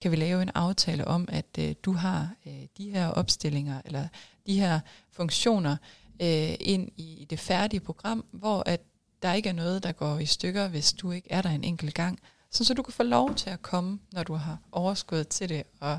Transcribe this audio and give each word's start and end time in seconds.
kan 0.00 0.10
vi 0.10 0.16
lave 0.16 0.42
en 0.42 0.50
aftale 0.54 1.08
om, 1.08 1.28
at 1.32 1.58
øh, 1.58 1.74
du 1.82 1.92
har 1.92 2.30
øh, 2.46 2.66
de 2.78 2.90
her 2.90 3.08
opstillinger, 3.08 3.80
eller 3.84 4.08
de 4.46 4.60
her 4.60 4.80
funktioner 5.12 5.76
øh, 6.22 6.54
ind 6.60 6.88
i 6.96 7.26
det 7.30 7.40
færdige 7.40 7.80
program, 7.80 8.24
hvor 8.32 8.62
at 8.66 8.80
der 9.22 9.32
ikke 9.32 9.48
er 9.48 9.52
noget, 9.52 9.82
der 9.82 9.92
går 9.92 10.18
i 10.18 10.26
stykker, 10.26 10.68
hvis 10.68 10.92
du 10.92 11.10
ikke 11.10 11.32
er 11.32 11.42
der 11.42 11.50
en 11.50 11.64
enkelt 11.64 11.94
gang. 11.94 12.18
Så, 12.50 12.64
så 12.64 12.74
du 12.74 12.82
kan 12.82 12.92
få 12.92 13.02
lov 13.02 13.34
til 13.34 13.50
at 13.50 13.62
komme, 13.62 13.98
når 14.12 14.22
du 14.22 14.34
har 14.34 14.58
overskud 14.72 15.24
til 15.24 15.48
det, 15.48 15.62
og 15.80 15.98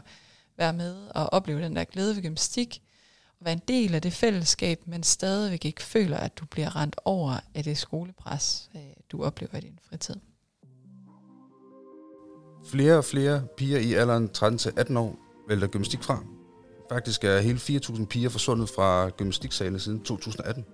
være 0.58 0.74
med 0.74 1.08
og 1.15 1.33
opleve 1.33 1.62
den 1.62 1.76
der 1.76 1.83
glæde 1.83 2.15
ved 2.15 2.22
gymnastik, 2.22 2.81
og 3.40 3.46
være 3.46 3.54
en 3.54 3.62
del 3.68 3.96
af 3.96 4.02
det 4.02 4.13
fællesskab, 4.13 4.88
men 4.88 5.04
stadigvæk 5.04 5.65
ikke 5.65 5.83
føler, 5.83 6.18
at 6.18 6.38
du 6.38 6.46
bliver 6.46 6.76
rent 6.76 6.96
over 7.06 7.40
af 7.54 7.63
det 7.63 7.78
skolepres, 7.78 8.70
øh, 8.76 8.81
du 9.12 9.24
oplever 9.24 9.58
i 9.58 9.62
din 9.62 9.79
fritid. 9.90 10.15
Flere 12.66 12.98
og 12.98 13.06
flere 13.06 13.44
piger 13.58 13.80
i 13.80 13.94
alderen 13.94 14.30
13-18 14.38 14.98
år 14.98 15.20
vælger 15.48 15.68
gymnastik 15.68 16.04
fra. 16.04 16.24
Faktisk 16.92 17.24
er 17.24 17.40
hele 17.40 17.58
4.000 17.58 18.06
piger 18.06 18.30
forsvundet 18.30 18.70
fra 18.70 19.10
gymnastiksalen 19.10 19.80
siden 19.80 20.04
2018. 20.04 20.66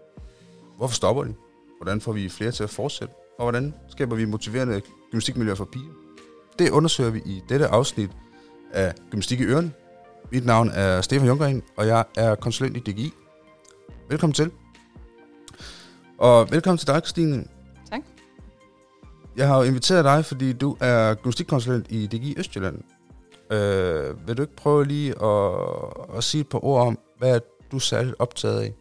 Hvorfor 0.78 0.95
stopper 0.95 1.23
de? 1.23 1.34
Hvordan 1.81 2.02
får 2.02 2.12
vi 2.12 2.30
flere 2.30 2.52
til 2.52 2.64
at 2.64 2.70
fortsætte? 2.70 3.14
Og 3.40 3.44
hvordan 3.44 3.73
skaber 3.90 4.16
vi 4.16 4.26
motiverende 4.26 4.81
gymnastikmiljøer 5.12 5.55
for 5.55 5.70
piger? 5.72 5.92
Det 6.59 6.70
undersøger 6.70 7.09
vi 7.09 7.22
i 7.26 7.42
dette 7.50 7.68
afsnit 7.68 8.09
af 8.73 8.94
Gymnastik 9.12 9.40
i 9.40 9.44
Øren. 9.44 9.73
Mit 10.31 10.45
navn 10.45 10.70
er 10.70 11.02
Stefan 11.02 11.28
Jungren, 11.28 11.64
og 11.78 11.88
jeg 11.88 12.06
er 12.17 12.36
konsulent 12.36 12.78
i 12.78 12.80
DGI. 12.80 13.14
Velkommen 14.09 14.34
til. 14.34 14.52
Og 16.17 16.52
velkommen 16.52 16.78
til 16.78 16.88
dig, 16.88 17.02
Christine. 17.06 17.45
Jeg 19.38 19.48
har 19.48 19.58
jo 19.58 19.64
inviteret 19.64 20.05
dig, 20.05 20.26
fordi 20.26 20.54
du 20.54 20.77
er 20.80 21.16
gymnastikkonsulent 21.16 21.86
i 21.90 22.08
DGI 22.08 22.36
Østjylland. 22.38 22.84
Øh, 23.52 24.28
vil 24.28 24.38
du 24.38 24.41
ikke 24.41 24.55
prøve 24.55 24.86
lige 24.86 25.23
at, 25.23 25.59
at 26.18 26.23
sige 26.23 26.41
et 26.41 26.50
par 26.50 26.66
ord 26.66 26.88
om, 26.88 27.00
hvad 27.18 27.36
er 27.36 27.39
du 27.72 27.80
særligt 27.80 28.16
optaget 28.20 28.61
af? 28.61 28.73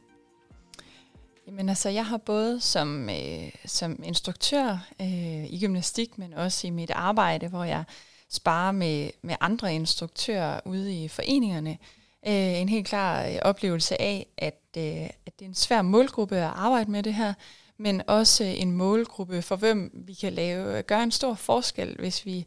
Jamen 1.47 1.69
altså, 1.69 1.89
jeg 1.89 2.06
har 2.06 2.17
både 2.17 2.61
som, 2.61 3.11
øh, 3.11 3.50
som 3.67 4.00
instruktør 4.05 4.86
øh, 5.00 5.45
i 5.53 5.58
gymnastik, 5.61 6.19
men 6.19 6.34
også 6.34 6.67
i 6.67 6.70
mit 6.70 6.91
arbejde, 6.91 7.48
hvor 7.48 7.64
jeg 7.64 7.84
sparer 8.30 8.73
med, 8.73 9.11
med 9.23 9.34
andre 9.41 9.75
instruktører 9.75 10.61
ude 10.64 11.05
i 11.05 11.08
foreningerne, 11.08 11.78
øh, 12.27 12.61
en 12.61 12.69
helt 12.69 12.86
klar 12.86 13.27
øh, 13.27 13.36
oplevelse 13.42 14.00
af, 14.00 14.27
at, 14.39 14.61
øh, 14.77 15.02
at 15.27 15.39
det 15.39 15.45
er 15.45 15.48
en 15.48 15.55
svær 15.55 15.83
målgruppe 15.83 16.36
at 16.36 16.52
arbejde 16.55 16.91
med 16.91 17.02
det 17.02 17.14
her, 17.14 17.34
men 17.78 18.02
også 18.06 18.44
en 18.44 18.72
målgruppe 18.72 19.42
for 19.42 19.56
hvem 19.56 19.91
vi 20.06 20.14
kan 20.14 20.32
lave 20.32 20.82
gøre 20.82 21.02
en 21.02 21.10
stor 21.10 21.34
forskel, 21.34 21.96
hvis 21.98 22.27
vi 22.27 22.46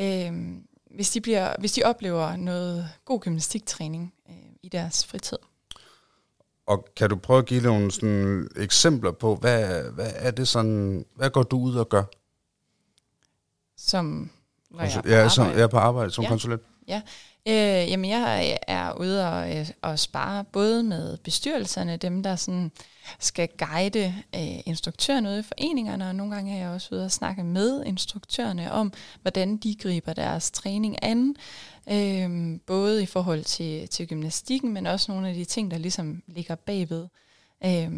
øh, 0.00 0.32
hvis 0.90 1.10
de 1.10 1.20
bliver 1.20 1.54
hvis 1.58 1.72
de 1.72 1.82
oplever 1.82 2.36
noget 2.36 2.88
god 3.04 3.20
gymnastiktræning 3.20 4.14
øh, 4.28 4.34
i 4.62 4.68
deres 4.68 5.06
fritid. 5.06 5.38
Og 6.66 6.88
kan 6.96 7.10
du 7.10 7.16
prøve 7.16 7.38
at 7.38 7.46
give 7.46 7.62
nogle 7.62 7.90
sådan 7.90 8.48
eksempler 8.56 9.10
på, 9.10 9.34
hvad, 9.36 9.90
hvad 9.92 10.12
er 10.14 10.30
det 10.30 10.48
sådan, 10.48 11.06
hvad 11.14 11.30
går 11.30 11.42
du 11.42 11.58
ud 11.58 11.74
og 11.74 11.88
gør? 11.88 12.02
Som 13.76 14.30
når 14.70 14.82
jeg 14.84 14.96
er 14.96 15.02
på 15.02 15.08
ja, 15.08 15.14
arbejde. 15.14 15.30
som, 15.30 15.46
jeg 15.46 15.60
er 15.60 15.66
på 15.66 15.78
arbejde 15.78 16.10
som 16.10 16.24
Ja. 16.24 16.28
konsulent. 16.28 16.62
Ja, 16.88 17.02
øh, 17.48 17.90
jamen 17.90 18.10
jeg 18.10 18.58
er 18.66 18.92
ude 18.92 19.28
og, 19.28 19.56
øh, 19.56 19.68
og 19.82 19.98
spare 19.98 20.44
både 20.44 20.82
med 20.82 21.16
bestyrelserne, 21.16 21.96
dem 21.96 22.22
der 22.22 22.36
sådan 22.36 22.72
skal 23.18 23.48
guide 23.58 24.14
øh, 24.34 24.58
instruktørerne 24.66 25.28
ude 25.28 25.38
i 25.38 25.42
foreningerne, 25.42 26.08
og 26.08 26.14
nogle 26.14 26.34
gange 26.34 26.54
er 26.54 26.58
jeg 26.58 26.68
også 26.68 26.94
ude 26.94 27.04
og 27.04 27.12
snakke 27.12 27.44
med 27.44 27.84
instruktørerne 27.84 28.72
om, 28.72 28.92
hvordan 29.22 29.56
de 29.56 29.76
griber 29.82 30.12
deres 30.12 30.50
træning 30.50 30.96
an, 31.02 31.36
øh, 31.90 32.60
både 32.66 33.02
i 33.02 33.06
forhold 33.06 33.44
til, 33.44 33.88
til 33.88 34.08
gymnastikken, 34.08 34.72
men 34.72 34.86
også 34.86 35.12
nogle 35.12 35.28
af 35.28 35.34
de 35.34 35.44
ting, 35.44 35.70
der 35.70 35.78
ligesom 35.78 36.22
ligger 36.26 36.54
bagved, 36.54 37.06
øh, 37.64 37.90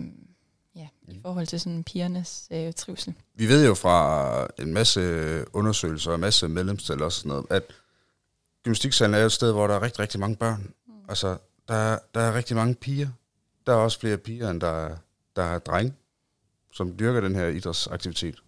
ja, 0.77 0.89
i 1.09 1.19
forhold 1.23 1.47
til 1.47 1.61
sådan 1.61 1.85
pigernes 1.85 2.49
øh, 2.51 2.73
trivsel. 2.73 3.15
Vi 3.35 3.49
ved 3.49 3.67
jo 3.67 3.75
fra 3.75 4.47
en 4.59 4.73
masse 4.73 5.01
undersøgelser 5.53 6.11
og 6.11 6.15
en 6.15 6.21
masse 6.21 6.49
medlemstal 6.49 7.03
og 7.03 7.13
sådan 7.13 7.29
noget, 7.29 7.47
at 7.51 7.63
gymnastiksalen 8.65 9.15
er 9.15 9.19
jo 9.19 9.27
et 9.27 9.33
sted, 9.33 9.53
hvor 9.53 9.67
der 9.67 9.75
er 9.75 9.83
rigtig, 9.83 10.01
rigtig 10.01 10.21
mange 10.21 10.37
børn. 10.37 10.73
Mm. 10.87 10.93
Altså, 11.09 11.39
der, 11.69 11.99
der 12.15 12.21
er 12.21 12.35
rigtig 12.35 12.57
mange 12.57 12.75
piger. 12.75 13.09
Der 13.67 13.73
er 13.73 13.77
også 13.77 14.01
flere 14.01 14.17
piger, 14.19 14.51
end 14.51 14.61
der, 14.61 14.87
er- 14.87 14.97
der 15.37 15.43
er 15.43 15.59
drenge, 15.59 15.95
som 16.73 16.99
dyrker 16.99 17.21
den 17.21 17.35
her 17.35 17.47
idrætsaktivitet. 17.47 18.43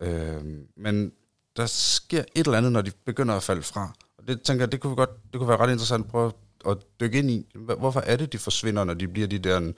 Øhm, 0.00 0.66
men 0.76 1.12
der 1.56 1.66
sker 1.66 2.24
et 2.34 2.46
eller 2.46 2.58
andet, 2.58 2.72
når 2.72 2.82
de 2.82 2.90
begynder 3.04 3.34
at 3.36 3.42
falde 3.42 3.62
fra. 3.62 3.92
Og 4.18 4.28
det 4.28 4.42
tænker 4.42 4.62
jeg, 4.62 4.72
det 4.72 4.80
kunne, 4.80 4.96
godt, 4.96 5.10
det 5.32 5.38
kunne 5.38 5.48
være 5.48 5.56
ret 5.58 5.70
interessant 5.72 6.04
at 6.04 6.10
prøve 6.10 6.32
at 6.66 6.76
dykke 7.00 7.18
ind 7.18 7.30
i. 7.30 7.46
Hvorfor 7.54 8.00
er 8.00 8.16
det, 8.16 8.32
de 8.32 8.38
forsvinder, 8.38 8.84
når 8.84 8.94
de 8.94 9.08
bliver 9.08 9.28
de 9.28 9.38
der, 9.38 9.72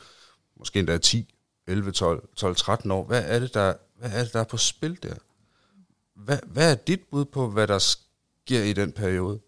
måske 0.56 0.78
endda 0.78 0.98
10, 0.98 1.34
11, 1.66 1.92
12, 1.92 2.28
12 2.36 2.56
13 2.56 2.91
år? 2.91 3.04
Hvad 3.04 3.24
er 3.26 3.38
det, 3.38 3.54
der, 3.54 3.74
hvad 3.98 4.10
er 4.12 4.24
det, 4.24 4.32
der 4.32 4.41
er 4.41 4.44
på 4.44 4.56
spil 4.56 4.98
der? 5.03 5.14
Hvad, 6.16 6.38
hvad 6.47 6.70
er 6.70 6.74
dit 6.74 7.00
bud 7.10 7.24
på, 7.24 7.50
hvad 7.50 7.66
der 7.66 7.78
sker 7.78 8.62
i 8.62 8.72
den 8.72 8.92
periode? 8.92 9.41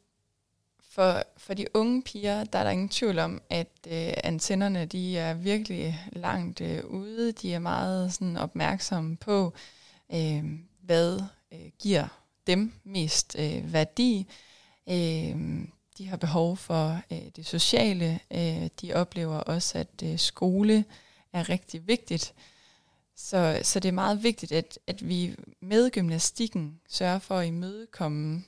For, 0.97 1.23
for 1.37 1.55
de 1.55 1.67
unge 1.75 2.03
piger, 2.03 2.45
der 2.45 2.59
er 2.59 2.65
der 2.65 2.71
ingen 2.71 2.89
tvivl 2.89 3.19
om, 3.19 3.43
at 3.51 3.69
øh, 3.87 4.13
antennerne 4.25 4.87
de 4.87 5.19
er 5.19 5.35
virkelig 5.35 6.01
langt 6.13 6.61
øh, 6.61 6.85
ude. 6.85 7.33
De 7.33 7.55
er 7.55 7.59
meget 7.59 8.13
sådan, 8.13 8.37
opmærksomme 8.37 9.17
på, 9.17 9.53
øh, 10.15 10.45
hvad 10.83 11.21
øh, 11.53 11.71
giver 11.79 12.09
dem 12.47 12.73
mest 12.85 13.37
øh, 13.39 13.73
værdi. 13.73 14.27
Øh, 14.89 15.37
de 15.99 16.07
har 16.07 16.17
behov 16.17 16.57
for 16.57 17.01
øh, 17.13 17.23
det 17.37 17.47
sociale. 17.47 18.21
Øh, 18.31 18.69
de 18.81 18.95
oplever 18.95 19.37
også, 19.37 19.79
at 19.79 20.03
øh, 20.05 20.19
skole 20.19 20.85
er 21.33 21.49
rigtig 21.49 21.87
vigtigt. 21.87 22.35
Så, 23.17 23.61
så 23.63 23.81
det 23.81 23.89
er 23.89 23.93
meget 23.93 24.23
vigtigt, 24.23 24.53
at, 24.53 24.79
at 24.87 25.09
vi 25.09 25.37
med 25.61 25.91
gymnastikken 25.91 26.81
sørger 26.89 27.19
for 27.19 27.39
at 27.39 27.47
imødekomme 27.47 28.45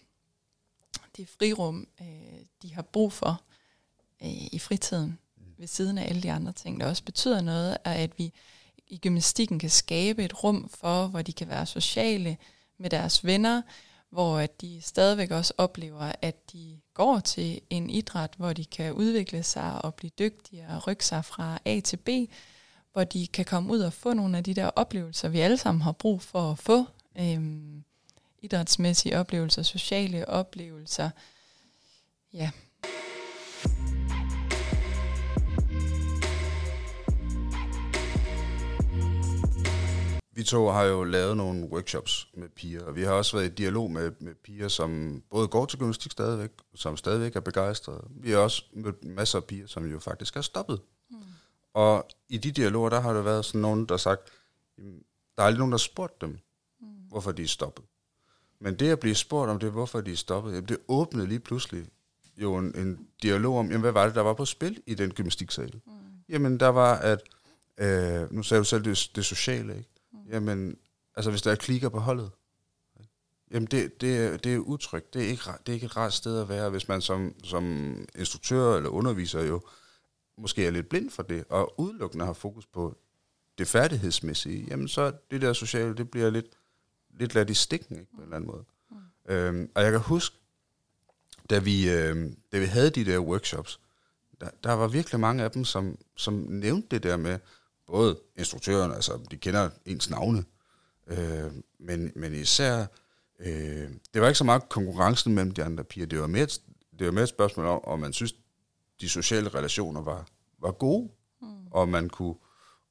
det 1.16 1.28
frirum, 1.28 1.88
øh, 2.00 2.40
de 2.62 2.74
har 2.74 2.82
brug 2.82 3.12
for 3.12 3.42
øh, 4.22 4.46
i 4.52 4.58
fritiden, 4.58 5.18
ved 5.58 5.66
siden 5.66 5.98
af 5.98 6.08
alle 6.08 6.22
de 6.22 6.32
andre 6.32 6.52
ting, 6.52 6.80
der 6.80 6.86
også 6.86 7.04
betyder 7.04 7.40
noget, 7.40 7.76
er, 7.84 7.92
at 7.92 8.18
vi 8.18 8.32
i 8.86 8.98
gymnastikken 8.98 9.58
kan 9.58 9.70
skabe 9.70 10.24
et 10.24 10.44
rum 10.44 10.68
for, 10.68 11.06
hvor 11.06 11.22
de 11.22 11.32
kan 11.32 11.48
være 11.48 11.66
sociale 11.66 12.36
med 12.78 12.90
deres 12.90 13.24
venner, 13.24 13.62
hvor 14.10 14.38
at 14.38 14.60
de 14.60 14.80
stadigvæk 14.82 15.30
også 15.30 15.54
oplever, 15.58 16.12
at 16.22 16.52
de 16.52 16.80
går 16.94 17.20
til 17.20 17.60
en 17.70 17.90
idræt, 17.90 18.34
hvor 18.36 18.52
de 18.52 18.64
kan 18.64 18.92
udvikle 18.92 19.42
sig 19.42 19.84
og 19.84 19.94
blive 19.94 20.10
dygtige 20.18 20.66
og 20.68 20.86
rykke 20.86 21.06
sig 21.06 21.24
fra 21.24 21.58
A 21.64 21.80
til 21.80 21.96
B, 21.96 22.08
hvor 22.92 23.04
de 23.04 23.26
kan 23.26 23.44
komme 23.44 23.72
ud 23.72 23.80
og 23.80 23.92
få 23.92 24.12
nogle 24.12 24.38
af 24.38 24.44
de 24.44 24.54
der 24.54 24.66
oplevelser, 24.66 25.28
vi 25.28 25.40
alle 25.40 25.56
sammen 25.56 25.82
har 25.82 25.92
brug 25.92 26.22
for 26.22 26.50
at 26.50 26.58
få. 26.58 26.84
Øhm, 27.18 27.84
idrætsmæssige 28.42 29.18
oplevelser, 29.18 29.62
sociale 29.62 30.28
oplevelser. 30.28 31.10
Ja. 32.32 32.50
Vi 40.32 40.44
to 40.44 40.68
har 40.68 40.82
jo 40.82 41.04
lavet 41.04 41.36
nogle 41.36 41.68
workshops 41.68 42.28
med 42.34 42.48
piger, 42.48 42.84
og 42.84 42.96
vi 42.96 43.02
har 43.02 43.12
også 43.12 43.36
været 43.36 43.50
i 43.50 43.54
dialog 43.54 43.90
med, 43.90 44.12
med 44.20 44.34
piger, 44.34 44.68
som 44.68 45.22
både 45.30 45.48
går 45.48 45.66
til 45.66 45.78
gymnastik 45.78 46.12
stadigvæk, 46.12 46.50
som 46.74 46.96
stadigvæk 46.96 47.36
er 47.36 47.40
begejstrede. 47.40 48.04
Vi 48.10 48.30
har 48.30 48.38
også 48.38 48.64
mødt 48.72 49.04
masser 49.04 49.38
af 49.38 49.44
piger, 49.44 49.66
som 49.66 49.90
jo 49.90 49.98
faktisk 49.98 50.36
er 50.36 50.40
stoppet. 50.40 50.80
Mm. 51.10 51.16
Og 51.74 52.08
i 52.28 52.38
de 52.38 52.52
dialoger, 52.52 52.88
der 52.88 53.00
har 53.00 53.12
der 53.12 53.22
været 53.22 53.44
sådan 53.44 53.60
nogen, 53.60 53.86
der 53.86 53.92
har 53.92 53.98
sagt, 53.98 54.20
"Jamen, 54.78 55.02
der 55.36 55.42
er 55.42 55.46
aldrig 55.46 55.58
nogen, 55.58 55.72
der 55.72 55.78
har 55.78 55.90
spurgt 55.92 56.20
dem, 56.20 56.38
mm. 56.80 56.86
hvorfor 57.08 57.32
de 57.32 57.42
er 57.42 57.46
stoppet. 57.46 57.84
Men 58.60 58.74
det 58.74 58.90
at 58.90 59.00
blive 59.00 59.14
spurgt 59.14 59.50
om 59.50 59.58
det, 59.58 59.70
hvorfor 59.70 60.00
de 60.00 60.12
er 60.12 60.16
stoppet, 60.16 60.50
jamen, 60.52 60.68
det 60.68 60.78
åbnede 60.88 61.26
lige 61.26 61.40
pludselig 61.40 61.86
jo 62.36 62.56
en, 62.56 62.78
en 62.78 63.08
dialog 63.22 63.58
om, 63.58 63.66
jamen, 63.66 63.80
hvad 63.80 63.92
var 63.92 64.06
det, 64.06 64.14
der 64.14 64.20
var 64.20 64.34
på 64.34 64.44
spil 64.44 64.82
i 64.86 64.94
den 64.94 65.10
gymnastiksal? 65.10 65.80
Mm. 65.86 65.92
Jamen, 66.28 66.60
der 66.60 66.68
var, 66.68 66.94
at, 66.94 67.22
øh, 67.78 68.32
nu 68.32 68.42
sagde 68.42 68.58
du 68.58 68.64
selv 68.64 68.84
det, 68.84 69.10
det 69.16 69.24
sociale, 69.24 69.76
ikke? 69.76 69.90
Mm. 70.12 70.18
Jamen, 70.30 70.78
altså 71.16 71.30
hvis 71.30 71.42
der 71.42 71.50
er 71.50 71.54
klikker 71.54 71.88
på 71.88 71.98
holdet, 71.98 72.30
jamen 73.50 73.66
det, 73.66 74.00
det, 74.00 74.44
det 74.44 74.54
er 74.54 74.58
utrygt. 74.58 75.14
Det 75.14 75.24
er, 75.24 75.28
ikke, 75.28 75.42
det 75.66 75.68
er 75.68 75.74
ikke 75.74 75.86
et 75.86 75.96
rart 75.96 76.12
sted 76.12 76.40
at 76.40 76.48
være, 76.48 76.70
hvis 76.70 76.88
man 76.88 77.00
som, 77.00 77.34
som 77.44 77.94
instruktør 78.18 78.76
eller 78.76 78.90
underviser 78.90 79.42
jo 79.42 79.60
måske 80.38 80.66
er 80.66 80.70
lidt 80.70 80.88
blind 80.88 81.10
for 81.10 81.22
det, 81.22 81.44
og 81.48 81.80
udelukkende 81.80 82.24
har 82.24 82.32
fokus 82.32 82.66
på 82.66 82.96
det 83.58 83.68
færdighedsmæssige, 83.68 84.66
jamen 84.70 84.88
så 84.88 85.12
det 85.30 85.42
der 85.42 85.52
sociale, 85.52 85.94
det 85.94 86.10
bliver 86.10 86.30
lidt, 86.30 86.46
lidt 87.18 87.34
ladt 87.34 87.50
i 87.50 87.54
stikken, 87.54 87.98
ikke, 87.98 88.10
på 88.10 88.16
en 88.16 88.22
eller 88.22 88.36
anden 88.36 88.50
måde. 88.50 88.64
Mm. 88.90 89.32
Øhm, 89.32 89.70
og 89.74 89.82
jeg 89.82 89.92
kan 89.92 90.00
huske, 90.00 90.36
da 91.50 91.58
vi, 91.58 91.90
øh, 91.90 92.32
da 92.52 92.58
vi 92.58 92.64
havde 92.64 92.90
de 92.90 93.04
der 93.04 93.18
workshops, 93.18 93.80
der, 94.40 94.50
der 94.64 94.72
var 94.72 94.88
virkelig 94.88 95.20
mange 95.20 95.44
af 95.44 95.50
dem, 95.50 95.64
som, 95.64 95.98
som 96.16 96.34
nævnte 96.34 96.88
det 96.90 97.02
der 97.02 97.16
med, 97.16 97.38
både 97.86 98.18
instruktøren, 98.36 98.92
altså 98.92 99.20
de 99.30 99.36
kender 99.36 99.70
ens 99.84 100.10
navne, 100.10 100.44
øh, 101.06 101.52
men, 101.78 102.12
men 102.14 102.34
især 102.34 102.86
øh, 103.38 103.90
det 104.14 104.22
var 104.22 104.28
ikke 104.28 104.38
så 104.38 104.44
meget 104.44 104.68
konkurrencen 104.68 105.34
mellem 105.34 105.52
de 105.54 105.64
andre 105.64 105.84
piger, 105.84 106.06
det 106.06 106.20
var 106.20 106.26
mere, 106.26 106.46
det 106.98 107.06
var 107.06 107.12
mere 107.12 107.22
et 107.22 107.28
spørgsmål 107.28 107.66
om, 107.66 107.84
om 107.84 107.98
man 107.98 108.12
synes, 108.12 108.34
de 109.00 109.08
sociale 109.08 109.48
relationer 109.48 110.02
var, 110.02 110.26
var 110.58 110.72
gode, 110.72 111.10
mm. 111.42 111.66
og 111.70 111.88
man 111.88 112.08
kunne, 112.08 112.34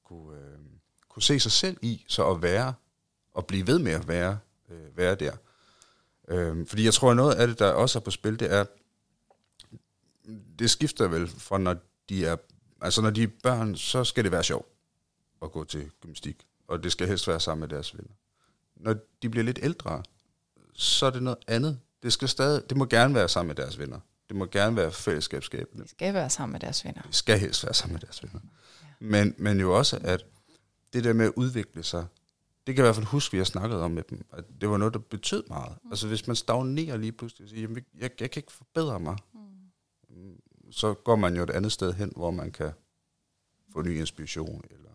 kunne, 0.04 0.38
øh, 0.38 0.60
kunne 1.10 1.24
se 1.24 1.40
sig 1.40 1.52
selv 1.52 1.78
i, 1.82 2.06
så 2.08 2.30
at 2.30 2.42
være, 2.42 2.74
og 3.38 3.46
blive 3.46 3.68
ved 3.68 3.80
med 3.80 3.92
at 3.92 4.08
være, 4.08 4.40
øh, 4.70 4.98
være 4.98 5.16
der. 5.16 5.36
Øh, 6.28 6.68
fordi 6.68 6.86
jeg 6.86 6.94
tror, 6.94 7.12
at 7.12 7.16
noget 7.16 7.36
af 7.36 7.48
det, 7.48 7.60
der 7.60 7.72
også 7.72 8.00
er 8.00 8.04
på 8.04 8.12
spil, 8.12 8.40
det 8.40 8.54
er, 8.54 8.66
det 10.60 10.70
skifter 10.70 11.08
vel 11.08 11.28
fra, 11.28 11.58
når 11.58 11.76
de 12.10 12.26
er, 12.26 12.36
altså 12.82 13.02
når 13.02 13.10
de 13.10 13.24
er 13.24 13.28
børn, 13.44 13.76
så 13.76 14.04
skal 14.04 14.24
det 14.24 14.32
være 14.32 14.44
sjovt 14.44 14.68
at 15.42 15.52
gå 15.52 15.64
til 15.64 15.92
gymnastik, 16.02 16.48
og 16.68 16.84
det 16.84 16.92
skal 16.92 17.08
helst 17.08 17.28
være 17.28 17.40
sammen 17.40 17.60
med 17.60 17.68
deres 17.68 17.98
venner. 17.98 18.12
Når 18.76 18.96
de 19.22 19.30
bliver 19.30 19.44
lidt 19.44 19.60
ældre, 19.62 20.04
så 20.74 21.06
er 21.06 21.10
det 21.10 21.24
noget 21.24 21.40
andet. 21.48 21.80
Det, 22.04 22.14
skal 22.14 22.30
stadig, 22.30 22.70
det 22.70 22.78
må 22.78 22.86
gerne 22.86 23.16
være 23.16 23.30
sammen 23.30 23.48
med 23.48 23.56
deres 23.56 23.80
venner. 23.80 24.00
Det 24.28 24.36
må 24.36 24.46
gerne 24.46 24.76
være 24.76 24.92
fællesskabsskabende. 24.92 25.84
Det 25.84 25.92
skal 25.92 26.14
være 26.14 26.30
sammen 26.30 26.52
med 26.52 26.60
deres 26.60 26.86
venner. 26.86 27.02
Det 27.02 27.16
skal 27.16 27.40
helst 27.40 27.64
være 27.64 27.74
sammen 27.74 27.94
med 27.94 28.02
deres 28.02 28.24
venner. 28.24 28.40
Ja. 28.44 28.88
Men, 29.00 29.36
men 29.38 29.60
jo 29.60 29.78
også, 29.78 30.00
at 30.04 30.26
det 30.94 31.04
der 31.04 31.14
med 31.14 31.26
at 31.26 31.34
udvikle 31.36 31.84
sig, 31.84 32.06
det 32.68 32.76
kan 32.76 32.84
jeg 32.84 32.86
i 32.86 32.88
hvert 32.88 32.96
fald 32.96 33.06
huske, 33.06 33.32
vi 33.32 33.38
har 33.38 33.46
snakket 33.46 33.82
om 33.82 33.92
med 33.92 34.04
dem, 34.10 34.26
at 34.34 34.44
det 34.62 34.70
var 34.70 34.78
noget, 34.78 34.94
der 34.94 35.00
betød 35.00 35.44
meget. 35.48 35.78
Mm. 35.84 35.92
Altså 35.92 36.08
hvis 36.08 36.28
man 36.28 36.36
stagnerer 36.36 36.98
lige 36.98 37.12
pludselig 37.12 37.44
og 37.44 37.50
siger, 37.50 37.62
jamen, 37.62 37.76
jeg, 38.00 38.12
jeg 38.20 38.32
kan 38.32 38.40
ikke 38.40 38.52
forbedre 38.52 39.00
mig, 39.00 39.18
mm. 39.34 40.72
så 40.72 40.94
går 40.94 41.16
man 41.16 41.36
jo 41.36 41.44
et 41.44 41.50
andet 41.50 41.72
sted 41.72 41.94
hen, 41.94 42.12
hvor 42.16 42.32
man 42.32 42.52
kan 42.52 42.72
få 43.74 43.82
ny 43.82 44.00
inspiration, 44.00 44.64
eller 44.72 44.90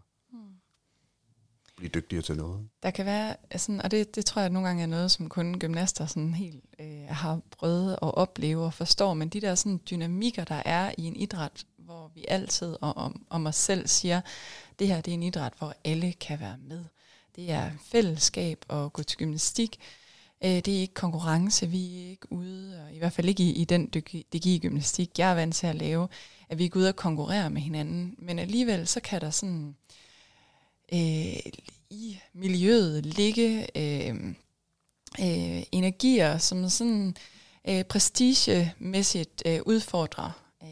blive 1.76 1.90
dygtigere 1.90 2.22
til 2.22 2.36
noget. 2.36 2.69
Der 2.82 2.90
kan 2.90 3.06
være, 3.06 3.36
sådan, 3.56 3.82
og 3.82 3.90
det, 3.90 4.14
det 4.14 4.26
tror 4.26 4.40
jeg 4.40 4.50
nogle 4.50 4.69
gange 4.69 4.82
er 4.82 4.86
noget, 4.86 5.10
som 5.10 5.28
kun 5.28 5.58
gymnaster 5.58 6.06
sådan 6.06 6.34
helt 6.34 6.64
øh, 6.80 7.06
har 7.08 7.40
prøvet 7.50 7.92
at 7.92 8.14
opleve 8.14 8.64
og 8.64 8.74
forstår, 8.74 9.14
men 9.14 9.28
de 9.28 9.40
der 9.40 9.54
sådan 9.54 9.80
dynamikker, 9.90 10.44
der 10.44 10.62
er 10.64 10.92
i 10.98 11.02
en 11.02 11.16
idræt, 11.16 11.66
hvor 11.76 12.10
vi 12.14 12.24
altid 12.28 12.76
og 12.80 12.96
om, 12.96 13.26
om 13.30 13.46
os 13.46 13.56
selv 13.56 13.86
siger, 13.86 14.20
det 14.78 14.88
her 14.88 15.00
det 15.00 15.10
er 15.10 15.14
en 15.14 15.22
idræt, 15.22 15.52
hvor 15.58 15.74
alle 15.84 16.12
kan 16.12 16.40
være 16.40 16.58
med. 16.58 16.84
Det 17.37 17.50
er 17.50 17.70
fællesskab 17.84 18.64
og 18.69 18.93
gå 18.93 19.02
til 19.02 19.19
gymnastik. 19.19 19.79
Øh, 20.44 20.50
det 20.50 20.69
er 20.69 20.81
ikke 20.81 20.94
konkurrence, 20.94 21.67
vi 21.67 22.05
er 22.05 22.11
ikke 22.11 22.32
ude, 22.32 22.84
og 22.84 22.94
i 22.94 22.99
hvert 22.99 23.12
fald 23.12 23.29
ikke 23.29 23.43
i, 23.43 23.50
i 23.50 23.64
den 23.64 23.90
gymnastik, 24.61 25.19
jeg 25.19 25.31
er 25.31 25.34
vant 25.34 25.55
til 25.55 25.67
at 25.67 25.76
lave, 25.76 26.08
at 26.49 26.58
vi 26.58 26.64
er 26.64 26.76
ude 26.76 26.88
og 26.88 26.96
konkurrere 26.96 27.50
med 27.50 27.62
hinanden. 27.62 28.14
Men 28.19 28.38
alligevel 28.38 28.87
så 28.87 29.00
kan 29.00 29.20
der 29.20 29.31
sådan 29.31 29.76
øh, 30.93 31.52
i 31.90 32.19
miljøet 32.32 33.06
ligge 33.06 33.79
øh, 33.79 34.14
øh, 35.20 35.62
energier, 35.73 36.38
som 36.38 36.69
sådan 36.69 37.17
øh, 37.69 37.84
prestigemæssigt 37.84 39.43
øh, 39.46 39.61
udfordrer 39.67 40.43
øh, 40.62 40.69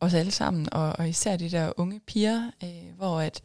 os 0.00 0.14
alle 0.14 0.30
sammen, 0.30 0.68
og, 0.72 0.92
og 0.98 1.08
især 1.08 1.36
de 1.36 1.50
der 1.50 1.72
unge 1.76 2.00
piger, 2.00 2.50
øh, 2.62 2.96
hvor 2.96 3.20
at 3.20 3.42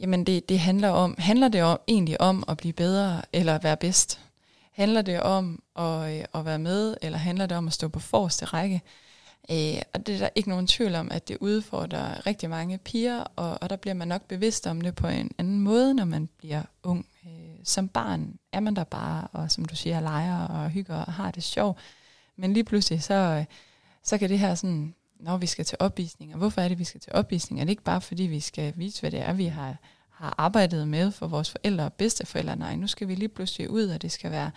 jamen 0.00 0.24
det, 0.24 0.48
det 0.48 0.58
handler 0.58 0.88
om, 0.88 1.14
handler 1.18 1.48
det 1.48 1.62
om, 1.62 1.80
egentlig 1.88 2.20
om 2.20 2.44
at 2.48 2.56
blive 2.56 2.72
bedre 2.72 3.22
eller 3.32 3.54
at 3.54 3.64
være 3.64 3.76
bedst? 3.76 4.20
Handler 4.72 5.02
det 5.02 5.20
om 5.20 5.62
at, 5.76 6.18
øh, 6.18 6.24
at 6.34 6.44
være 6.44 6.58
med, 6.58 6.96
eller 7.02 7.18
handler 7.18 7.46
det 7.46 7.56
om 7.56 7.66
at 7.66 7.72
stå 7.72 7.88
på 7.88 7.98
forreste 7.98 8.44
række? 8.44 8.82
Øh, 9.50 9.82
og 9.94 10.06
det 10.06 10.14
er 10.14 10.18
der 10.18 10.28
ikke 10.34 10.48
nogen 10.48 10.66
tvivl 10.66 10.94
om, 10.94 11.10
at 11.10 11.28
det 11.28 11.38
udfordrer 11.40 12.26
rigtig 12.26 12.50
mange 12.50 12.78
piger, 12.78 13.24
og, 13.36 13.58
og 13.60 13.70
der 13.70 13.76
bliver 13.76 13.94
man 13.94 14.08
nok 14.08 14.22
bevidst 14.22 14.66
om 14.66 14.80
det 14.80 14.94
på 14.94 15.06
en 15.06 15.30
anden 15.38 15.60
måde, 15.60 15.94
når 15.94 16.04
man 16.04 16.28
bliver 16.38 16.62
ung. 16.82 17.06
Øh, 17.26 17.30
som 17.64 17.88
barn 17.88 18.38
er 18.52 18.60
man 18.60 18.76
der 18.76 18.84
bare, 18.84 19.28
og 19.32 19.50
som 19.50 19.64
du 19.64 19.76
siger, 19.76 20.00
leger 20.00 20.46
og 20.46 20.70
hygger 20.70 20.96
og 20.96 21.12
har 21.12 21.30
det 21.30 21.42
sjovt. 21.42 21.78
Men 22.36 22.52
lige 22.52 22.64
pludselig, 22.64 23.02
så, 23.02 23.14
øh, 23.14 23.44
så 24.02 24.18
kan 24.18 24.28
det 24.28 24.38
her 24.38 24.54
sådan, 24.54 24.94
når 25.22 25.36
vi 25.36 25.46
skal 25.46 25.64
til 25.64 25.76
opvisninger, 25.80 26.36
hvorfor 26.36 26.60
er 26.60 26.68
det, 26.68 26.78
vi 26.78 26.84
skal 26.84 27.00
til 27.00 27.12
opvisninger? 27.12 27.62
Er 27.62 27.64
det 27.64 27.70
ikke 27.70 27.82
bare, 27.82 28.00
fordi 28.00 28.22
vi 28.22 28.40
skal 28.40 28.72
vise, 28.76 29.00
hvad 29.00 29.10
det 29.10 29.20
er, 29.20 29.32
vi 29.32 29.46
har, 29.46 29.76
har 30.10 30.34
arbejdet 30.38 30.88
med 30.88 31.10
for 31.10 31.26
vores 31.26 31.50
forældre 31.50 31.84
og 31.84 31.92
bedsteforældre? 31.92 32.56
Nej, 32.56 32.76
nu 32.76 32.86
skal 32.86 33.08
vi 33.08 33.14
lige 33.14 33.28
pludselig 33.28 33.70
ud, 33.70 33.88
og 33.88 34.02
det 34.02 34.12
skal 34.12 34.30
være 34.30 34.50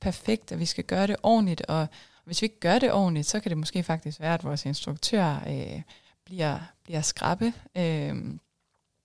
perfekt, 0.00 0.52
og 0.52 0.58
vi 0.58 0.66
skal 0.66 0.84
gøre 0.84 1.06
det 1.06 1.16
ordentligt, 1.22 1.60
og 1.60 1.86
hvis 2.24 2.42
vi 2.42 2.44
ikke 2.44 2.60
gør 2.60 2.78
det 2.78 2.92
ordentligt, 2.92 3.26
så 3.26 3.40
kan 3.40 3.50
det 3.50 3.58
måske 3.58 3.82
faktisk 3.82 4.20
være, 4.20 4.34
at 4.34 4.44
vores 4.44 4.66
instruktør 4.66 5.44
øh, 5.48 5.82
bliver, 6.24 6.58
bliver 6.84 7.00
skrabbe. 7.00 7.52
Øh, 7.76 8.16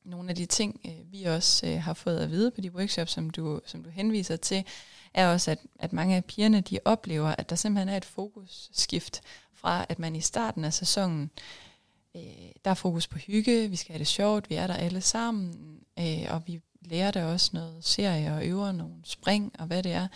nogle 0.06 0.30
af 0.30 0.36
de 0.36 0.46
ting, 0.46 0.82
øh, 0.86 1.12
vi 1.12 1.24
også 1.24 1.68
øh, 1.68 1.82
har 1.82 1.94
fået 1.94 2.20
at 2.20 2.32
vide 2.32 2.52
på 2.52 2.62
de 2.62 2.76
workshops, 2.76 3.12
som 3.12 3.30
du, 3.30 3.62
som 3.66 3.84
du 3.84 3.90
henviser 3.90 4.36
til, 4.36 4.66
er 5.16 5.28
også, 5.28 5.52
at, 5.52 5.60
at 5.80 5.94
mange 5.94 6.16
af 6.16 6.26
pigerne 6.26 6.62
de 6.62 6.80
oplever, 6.86 7.36
at 7.38 7.50
der 7.50 7.56
simpelthen 7.56 7.90
er 7.90 7.98
et 7.98 8.06
fokusskift 8.06 9.22
fra, 9.54 9.86
at 9.90 10.00
man 10.00 10.16
i 10.16 10.22
starten 10.22 10.66
af 10.66 10.74
sæsonen, 10.74 11.32
øh, 12.16 12.22
der 12.66 12.72
er 12.72 12.76
fokus 12.76 13.08
på 13.08 13.18
hygge, 13.18 13.70
vi 13.70 13.76
skal 13.76 13.94
have 13.94 14.00
det 14.00 14.08
sjovt, 14.08 14.50
vi 14.50 14.56
er 14.56 14.68
der 14.68 14.74
alle 14.74 15.02
sammen, 15.02 15.80
øh, 16.00 16.26
og 16.30 16.42
vi 16.48 16.62
lærer 16.82 17.12
der 17.12 17.26
også 17.26 17.50
noget 17.54 17.86
serie 17.86 18.34
og 18.34 18.46
øver 18.46 18.72
nogle 18.72 18.96
spring 19.04 19.52
og 19.60 19.66
hvad 19.66 19.84
det 19.84 19.92
er. 19.92 20.08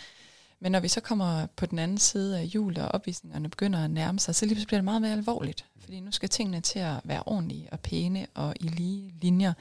Men 0.60 0.72
når 0.72 0.80
vi 0.80 0.88
så 0.88 1.00
kommer 1.00 1.46
på 1.46 1.66
den 1.66 1.78
anden 1.78 1.98
side 1.98 2.38
af 2.38 2.44
jul, 2.44 2.78
og 2.78 2.88
opvisningerne 2.88 3.48
begynder 3.48 3.84
at 3.84 3.90
nærme 3.90 4.18
sig, 4.18 4.34
så 4.34 4.46
lige 4.46 4.66
bliver 4.66 4.78
det 4.78 4.84
meget 4.84 5.02
mere 5.02 5.12
alvorligt. 5.12 5.64
Fordi 5.78 6.00
nu 6.00 6.12
skal 6.12 6.28
tingene 6.28 6.60
til 6.60 6.78
at 6.78 7.00
være 7.04 7.22
ordentlige 7.26 7.68
og 7.72 7.80
pæne 7.80 8.26
og 8.34 8.54
i 8.60 8.68
lige 8.68 9.14
linjer. 9.20 9.52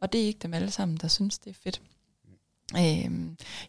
Og 0.00 0.12
det 0.12 0.22
er 0.22 0.26
ikke 0.26 0.38
dem 0.38 0.54
alle 0.54 0.70
sammen, 0.70 0.96
der 0.96 1.08
synes, 1.08 1.38
det 1.38 1.50
er 1.50 1.54
fedt. 1.62 1.80
Øh, 2.76 3.10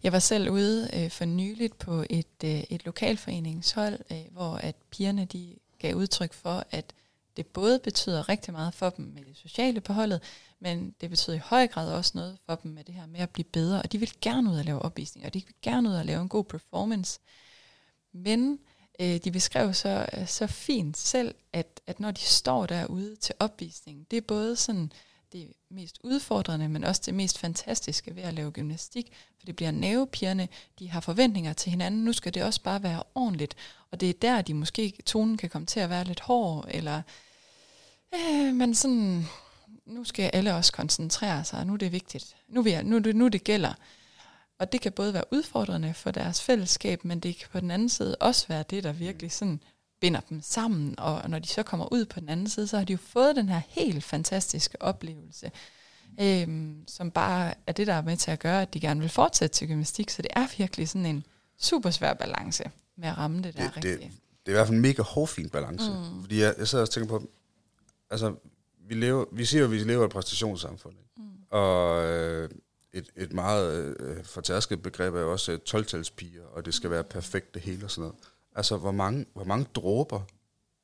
jeg 0.04 0.12
var 0.12 0.20
selv 0.20 0.50
ude 0.50 0.90
øh, 0.94 1.12
for 1.12 1.26
nyligt 1.26 1.78
på 1.78 2.06
et, 2.10 2.44
øh, 2.44 2.64
et 2.70 2.86
lokalforeningshold, 2.86 4.00
øh, 4.12 4.26
hvor 4.32 4.54
at 4.54 4.76
pigerne 4.92 5.26
de 5.26 5.56
gav 5.80 5.96
udtryk 5.96 6.34
for, 6.34 6.64
at 6.72 6.94
det 7.38 7.48
både 7.48 7.80
betyder 7.80 8.30
rigtig 8.30 8.54
meget 8.54 8.74
for 8.74 8.90
dem 8.90 9.06
med 9.06 9.26
det 9.26 9.38
sociale 9.38 9.82
på 9.82 9.94
holdet, 9.94 10.22
men 10.60 10.96
det 11.02 11.10
betyder 11.10 11.36
i 11.36 11.42
høj 11.44 11.68
grad 11.68 11.94
også 11.94 12.12
noget 12.16 12.38
for 12.46 12.56
dem 12.56 12.72
med 12.72 12.84
det 12.84 12.96
her 12.96 13.06
med 13.06 13.20
at 13.20 13.30
blive 13.30 13.44
bedre, 13.44 13.82
og 13.82 13.92
de 13.92 13.98
vil 13.98 14.12
gerne 14.22 14.50
ud 14.50 14.58
og 14.58 14.66
lave 14.66 14.82
opvisninger, 14.82 15.30
og 15.30 15.34
de 15.34 15.44
vil 15.46 15.56
gerne 15.62 15.90
ud 15.90 15.94
og 15.94 16.06
lave 16.06 16.22
en 16.22 16.30
god 16.30 16.44
performance. 16.44 17.20
Men 18.14 18.60
øh, 19.02 19.18
de 19.24 19.32
beskrev 19.32 19.74
så, 19.74 20.06
øh, 20.18 20.28
så 20.28 20.48
fint 20.48 20.98
selv, 20.98 21.36
at, 21.54 21.82
at 21.88 22.00
når 22.00 22.12
de 22.12 22.22
står 22.22 22.66
derude 22.66 23.16
til 23.16 23.36
opvisningen, 23.40 24.06
det 24.12 24.18
er 24.18 24.22
både 24.22 24.56
sådan 24.56 24.92
det 25.32 25.54
mest 25.70 26.00
udfordrende, 26.04 26.70
men 26.70 26.84
også 26.84 27.02
det 27.06 27.14
mest 27.14 27.38
fantastiske 27.38 28.16
ved 28.16 28.24
at 28.24 28.34
lave 28.34 28.52
gymnastik, 28.52 29.12
for 29.40 29.46
det 29.46 29.56
bliver 29.56 29.72
nervepigerne, 29.72 30.48
de 30.80 30.90
har 30.90 31.00
forventninger 31.00 31.54
til 31.54 31.70
hinanden, 31.70 32.04
nu 32.04 32.14
skal 32.14 32.34
det 32.34 32.44
også 32.44 32.62
bare 32.62 32.84
være 32.84 33.04
ordentligt, 33.16 33.56
og 33.92 34.02
det 34.02 34.10
er 34.10 34.14
der, 34.22 34.42
de 34.42 34.54
måske, 34.54 34.94
tonen 35.06 35.38
kan 35.38 35.50
komme 35.50 35.66
til 35.66 35.80
at 35.80 35.90
være 35.90 36.04
lidt 36.04 36.20
hård, 36.20 36.68
eller 36.72 37.02
øh, 38.16 38.56
men 38.56 38.76
sådan, 38.76 39.26
nu 39.86 40.04
skal 40.04 40.30
alle 40.34 40.56
også 40.56 40.74
koncentrere 40.74 41.44
sig, 41.44 41.60
og 41.60 41.68
nu 41.68 41.74
er 41.74 41.78
det 41.78 41.92
vigtigt. 41.92 42.36
Nu, 42.48 42.62
vil 42.62 42.72
jeg, 42.72 42.84
nu, 42.84 43.00
nu 43.00 43.28
det 43.28 43.44
gælder. 43.44 43.74
Og 44.60 44.72
det 44.72 44.82
kan 44.82 44.92
både 44.92 45.14
være 45.14 45.34
udfordrende 45.34 45.94
for 45.94 46.12
deres 46.12 46.42
fællesskab, 46.42 47.06
men 47.06 47.20
det 47.20 47.38
kan 47.38 47.48
på 47.52 47.60
den 47.60 47.72
anden 47.72 47.90
side 47.90 48.16
også 48.16 48.48
være 48.48 48.64
det, 48.70 48.84
der 48.84 48.92
virkelig 48.92 49.32
sådan 49.32 49.64
binder 50.00 50.20
dem 50.20 50.42
sammen. 50.42 51.00
Og 51.00 51.30
når 51.30 51.40
de 51.40 51.48
så 51.48 51.64
kommer 51.64 51.94
ud 51.94 52.06
på 52.06 52.20
den 52.20 52.30
anden 52.30 52.50
side, 52.50 52.68
så 52.68 52.78
har 52.78 52.86
de 52.86 52.94
jo 52.94 53.00
fået 53.02 53.36
den 53.36 53.50
her 53.50 53.62
helt 53.68 54.04
fantastiske 54.04 54.82
oplevelse, 54.82 55.52
øhm, 56.22 56.84
som 56.88 57.12
bare 57.12 57.54
er 57.68 57.72
det, 57.72 57.88
der 57.88 57.94
er 57.94 58.02
med 58.02 58.18
til 58.18 58.32
at 58.32 58.40
gøre, 58.40 58.62
at 58.62 58.74
de 58.74 58.80
gerne 58.80 59.00
vil 59.00 59.10
fortsætte 59.10 59.56
til 59.56 59.68
gymnastik. 59.68 60.10
Så 60.10 60.22
det 60.22 60.32
er 60.36 60.48
virkelig 60.58 60.90
sådan 60.90 61.06
en 61.06 61.24
super 61.58 61.90
svær 61.90 62.14
balance 62.14 62.64
med 62.98 63.10
at 63.10 63.18
ramme 63.18 63.38
det 63.38 63.58
der 63.58 63.64
det, 63.64 63.76
rigtigt. 63.76 64.00
Det, 64.02 64.12
det 64.46 64.52
er 64.52 64.52
i 64.52 64.58
hvert 64.58 64.68
fald 64.68 64.76
en 64.76 64.82
mega 64.82 65.02
hårfin 65.02 65.50
balance. 65.50 65.92
Mm. 65.92 66.22
Fordi 66.22 66.42
jeg, 66.42 66.56
jeg 66.58 66.68
sidder 66.68 66.82
og 66.82 66.90
tænker 66.90 67.10
på, 67.10 67.30
altså 68.10 68.36
vi, 68.88 68.96
lever, 68.96 69.26
vi 69.32 69.46
siger 69.46 69.60
jo, 69.60 69.66
at 69.66 69.72
vi 69.72 69.78
lever 69.78 70.02
i 70.02 70.06
et 70.06 70.12
præstationssamfund. 70.12 70.96
Ikke? 70.98 71.10
Mm. 71.18 71.24
Og 71.50 72.06
øh, 72.08 72.50
et, 72.94 73.10
et 73.16 73.34
meget 73.34 73.96
øh, 74.00 74.24
fortærsket 74.24 74.82
begreb 74.82 75.16
er 75.16 75.20
jo 75.20 75.32
også 75.32 75.58
12 75.58 75.86
og 76.52 76.66
det 76.66 76.74
skal 76.74 76.90
være 76.90 77.04
perfekt 77.04 77.54
det 77.54 77.62
hele 77.62 77.86
og 77.86 77.92
sådan 77.92 78.02
noget. 78.02 78.16
Altså, 78.60 78.78
hvor 78.78 78.92
mange, 78.92 79.26
hvor 79.34 79.44
mange 79.44 79.66
dråber 79.76 80.22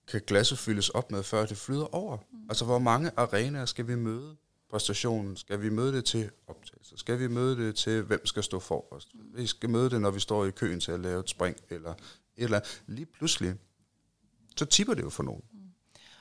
kan 0.08 0.22
glasset 0.28 0.60
fyldes 0.60 0.90
op 0.90 1.12
med, 1.12 1.24
før 1.24 1.46
det 1.46 1.58
flyder 1.58 1.96
over? 1.96 2.18
Mm. 2.18 2.38
Altså, 2.50 2.66
hvor 2.66 2.80
mange 2.80 3.12
arenaer 3.18 3.66
skal 3.66 3.88
vi 3.88 3.96
møde 3.96 4.36
præstationen? 4.70 5.38
Skal 5.38 5.62
vi 5.62 5.70
møde 5.70 5.94
det 5.94 6.06
til 6.06 6.30
optagelse? 6.48 6.98
Skal 6.98 7.20
vi 7.20 7.28
møde 7.28 7.58
det 7.58 7.76
til, 7.76 8.02
hvem 8.02 8.26
skal 8.26 8.44
stå 8.44 8.60
forrest? 8.60 9.10
Vi 9.14 9.48
skal 9.48 9.70
møde 9.70 9.90
det, 9.90 10.02
når 10.02 10.12
vi 10.12 10.20
står 10.20 10.46
i 10.46 10.52
køen 10.52 10.80
til 10.80 10.92
at 10.92 11.00
lave 11.00 11.20
et 11.20 11.30
spring, 11.30 11.58
eller 11.70 11.92
et 11.92 11.98
eller 12.38 12.58
andet. 12.58 12.84
Lige 12.88 13.06
pludselig, 13.06 13.56
så 14.58 14.66
tipper 14.66 14.94
det 14.94 15.04
jo 15.04 15.10
for 15.10 15.24
nogen. 15.24 15.44
Mm. 15.54 15.60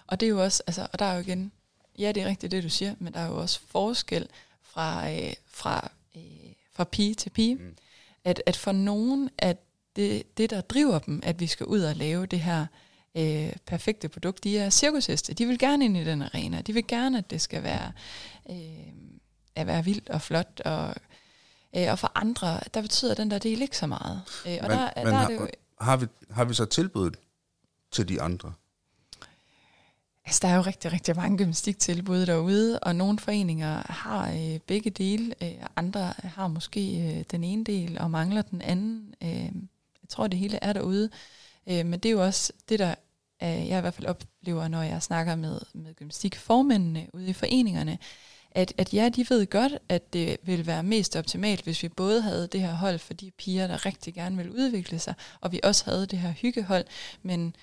Og 0.06 0.20
det 0.20 0.26
er 0.26 0.30
jo 0.30 0.42
også, 0.42 0.62
altså, 0.66 0.86
og 0.92 0.98
der 0.98 1.04
er 1.04 1.14
jo 1.14 1.20
igen 1.20 1.52
ja, 1.98 2.12
det 2.12 2.22
er 2.22 2.26
rigtigt 2.26 2.52
det, 2.52 2.62
du 2.62 2.68
siger, 2.68 2.94
men 2.98 3.14
der 3.14 3.20
er 3.20 3.26
jo 3.26 3.36
også 3.36 3.60
forskel 3.66 4.28
fra, 4.62 5.12
øh, 5.12 5.32
fra, 5.46 5.90
øh, 6.16 6.22
fra 6.72 6.84
pige 6.84 7.14
til 7.14 7.30
pige. 7.30 7.54
Mm. 7.54 7.76
At, 8.24 8.42
at 8.46 8.56
for 8.56 8.72
nogen, 8.72 9.30
at 9.38 9.56
det, 9.96 10.22
det, 10.38 10.50
der 10.50 10.60
driver 10.60 10.98
dem, 10.98 11.20
at 11.22 11.40
vi 11.40 11.46
skal 11.46 11.66
ud 11.66 11.80
og 11.80 11.96
lave 11.96 12.26
det 12.26 12.40
her 12.40 12.66
øh, 13.16 13.52
perfekte 13.66 14.08
produkt, 14.08 14.44
de 14.44 14.58
er 14.58 14.70
cirkusheste. 14.70 15.34
De 15.34 15.46
vil 15.46 15.58
gerne 15.58 15.84
ind 15.84 15.96
i 15.96 16.04
den 16.04 16.22
arena. 16.22 16.60
De 16.60 16.72
vil 16.72 16.86
gerne, 16.86 17.18
at 17.18 17.30
det 17.30 17.40
skal 17.40 17.62
være, 17.62 17.92
øh, 18.50 18.56
at 19.56 19.66
være 19.66 19.84
vildt 19.84 20.08
og 20.10 20.22
flot. 20.22 20.60
Og, 20.64 20.94
Øh, 21.76 21.90
og 21.90 21.98
for 21.98 22.12
andre, 22.14 22.60
der 22.74 22.82
betyder 22.82 23.14
den 23.14 23.30
der 23.30 23.38
del 23.38 23.62
ikke 23.62 23.76
så 23.76 23.86
meget. 23.86 24.22
Øh, 24.46 24.58
og 24.62 24.68
men, 24.68 24.78
der, 24.78 24.90
men 24.96 25.06
der 25.06 25.12
er 25.12 25.16
har, 25.16 25.26
det 25.26 25.34
jo, 25.34 25.48
har, 25.80 25.96
vi, 25.96 26.06
har 26.30 26.44
vi 26.44 26.54
så 26.54 26.64
tilbuddet 26.64 27.16
til 27.92 28.08
de 28.08 28.22
andre? 28.22 28.52
Altså, 30.26 30.40
der 30.42 30.48
er 30.48 30.56
jo 30.56 30.62
rigtig, 30.62 30.92
rigtig 30.92 31.16
mange 31.16 31.38
gymnastiktilbud 31.38 32.26
derude, 32.26 32.78
og 32.78 32.96
nogle 32.96 33.18
foreninger 33.18 33.92
har 33.92 34.32
øh, 34.32 34.58
begge 34.66 34.90
dele, 34.90 35.34
øh, 35.42 35.54
andre 35.76 36.12
har 36.18 36.48
måske 36.48 36.80
øh, 37.00 37.24
den 37.30 37.44
ene 37.44 37.64
del 37.64 37.98
og 37.98 38.10
mangler 38.10 38.42
den 38.42 38.62
anden. 38.62 39.14
Øh, 39.22 39.52
jeg 40.04 40.08
tror, 40.08 40.26
det 40.26 40.38
hele 40.38 40.58
er 40.62 40.72
derude. 40.72 41.10
Øh, 41.66 41.86
men 41.86 42.00
det 42.00 42.08
er 42.08 42.12
jo 42.12 42.24
også 42.24 42.52
det, 42.68 42.78
der 42.78 42.94
øh, 43.42 43.68
jeg 43.68 43.78
i 43.78 43.80
hvert 43.80 43.94
fald 43.94 44.06
oplever, 44.06 44.68
når 44.68 44.82
jeg 44.82 45.02
snakker 45.02 45.36
med, 45.36 45.60
med 45.74 45.94
gymnastikformændene 45.94 47.06
ude 47.12 47.28
i 47.28 47.32
foreningerne, 47.32 47.98
at, 48.50 48.72
at 48.78 48.94
ja, 48.94 49.08
de 49.08 49.26
ved 49.28 49.46
godt, 49.46 49.72
at 49.88 50.12
det 50.12 50.36
vil 50.42 50.66
være 50.66 50.82
mest 50.82 51.16
optimalt, 51.16 51.62
hvis 51.62 51.82
vi 51.82 51.88
både 51.88 52.22
havde 52.22 52.46
det 52.46 52.60
her 52.60 52.72
hold 52.72 52.98
for 52.98 53.14
de 53.14 53.30
piger, 53.30 53.66
der 53.66 53.86
rigtig 53.86 54.14
gerne 54.14 54.36
vil 54.36 54.50
udvikle 54.50 54.98
sig, 54.98 55.14
og 55.40 55.52
vi 55.52 55.60
også 55.62 55.84
havde 55.84 56.06
det 56.06 56.18
her 56.18 56.30
hyggehold, 56.30 56.84
men 57.22 57.56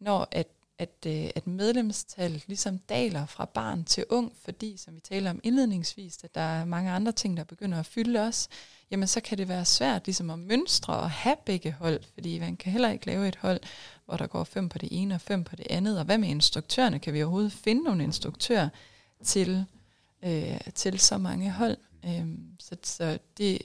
når 0.00 0.28
at 0.32 0.46
at, 0.80 1.06
øh, 1.06 1.30
at 1.34 1.46
medlemstal 1.46 2.42
ligesom 2.46 2.78
daler 2.78 3.26
fra 3.26 3.44
barn 3.44 3.84
til 3.84 4.04
ung, 4.08 4.32
fordi, 4.44 4.76
som 4.76 4.94
vi 4.94 5.00
taler 5.00 5.30
om 5.30 5.40
indledningsvis, 5.42 6.18
at 6.24 6.34
der 6.34 6.40
er 6.40 6.64
mange 6.64 6.90
andre 6.90 7.12
ting, 7.12 7.36
der 7.36 7.44
begynder 7.44 7.78
at 7.78 7.86
fylde 7.86 8.20
os, 8.20 8.48
jamen 8.90 9.08
så 9.08 9.20
kan 9.20 9.38
det 9.38 9.48
være 9.48 9.64
svært 9.64 10.06
ligesom 10.06 10.30
at 10.30 10.38
mønstre 10.38 10.96
og 10.96 11.10
have 11.10 11.36
begge 11.46 11.72
hold, 11.72 12.00
fordi 12.14 12.38
man 12.38 12.56
kan 12.56 12.72
heller 12.72 12.90
ikke 12.90 13.06
lave 13.06 13.28
et 13.28 13.36
hold, 13.36 13.60
hvor 14.04 14.16
der 14.16 14.26
går 14.26 14.44
fem 14.44 14.68
på 14.68 14.78
det 14.78 14.88
ene 14.92 15.14
og 15.14 15.20
fem 15.20 15.44
på 15.44 15.56
det 15.56 15.66
andet. 15.70 15.98
Og 15.98 16.04
hvad 16.04 16.18
med 16.18 16.28
instruktørerne? 16.28 16.98
Kan 16.98 17.14
vi 17.14 17.22
overhovedet 17.22 17.52
finde 17.52 17.82
nogle 17.82 18.02
instruktører 18.02 18.68
til, 19.24 19.64
øh, 20.22 20.60
til 20.74 20.98
så 20.98 21.18
mange 21.18 21.50
hold? 21.50 21.76
Øh, 22.04 22.26
så, 22.58 22.76
så 22.82 23.18
det, 23.38 23.62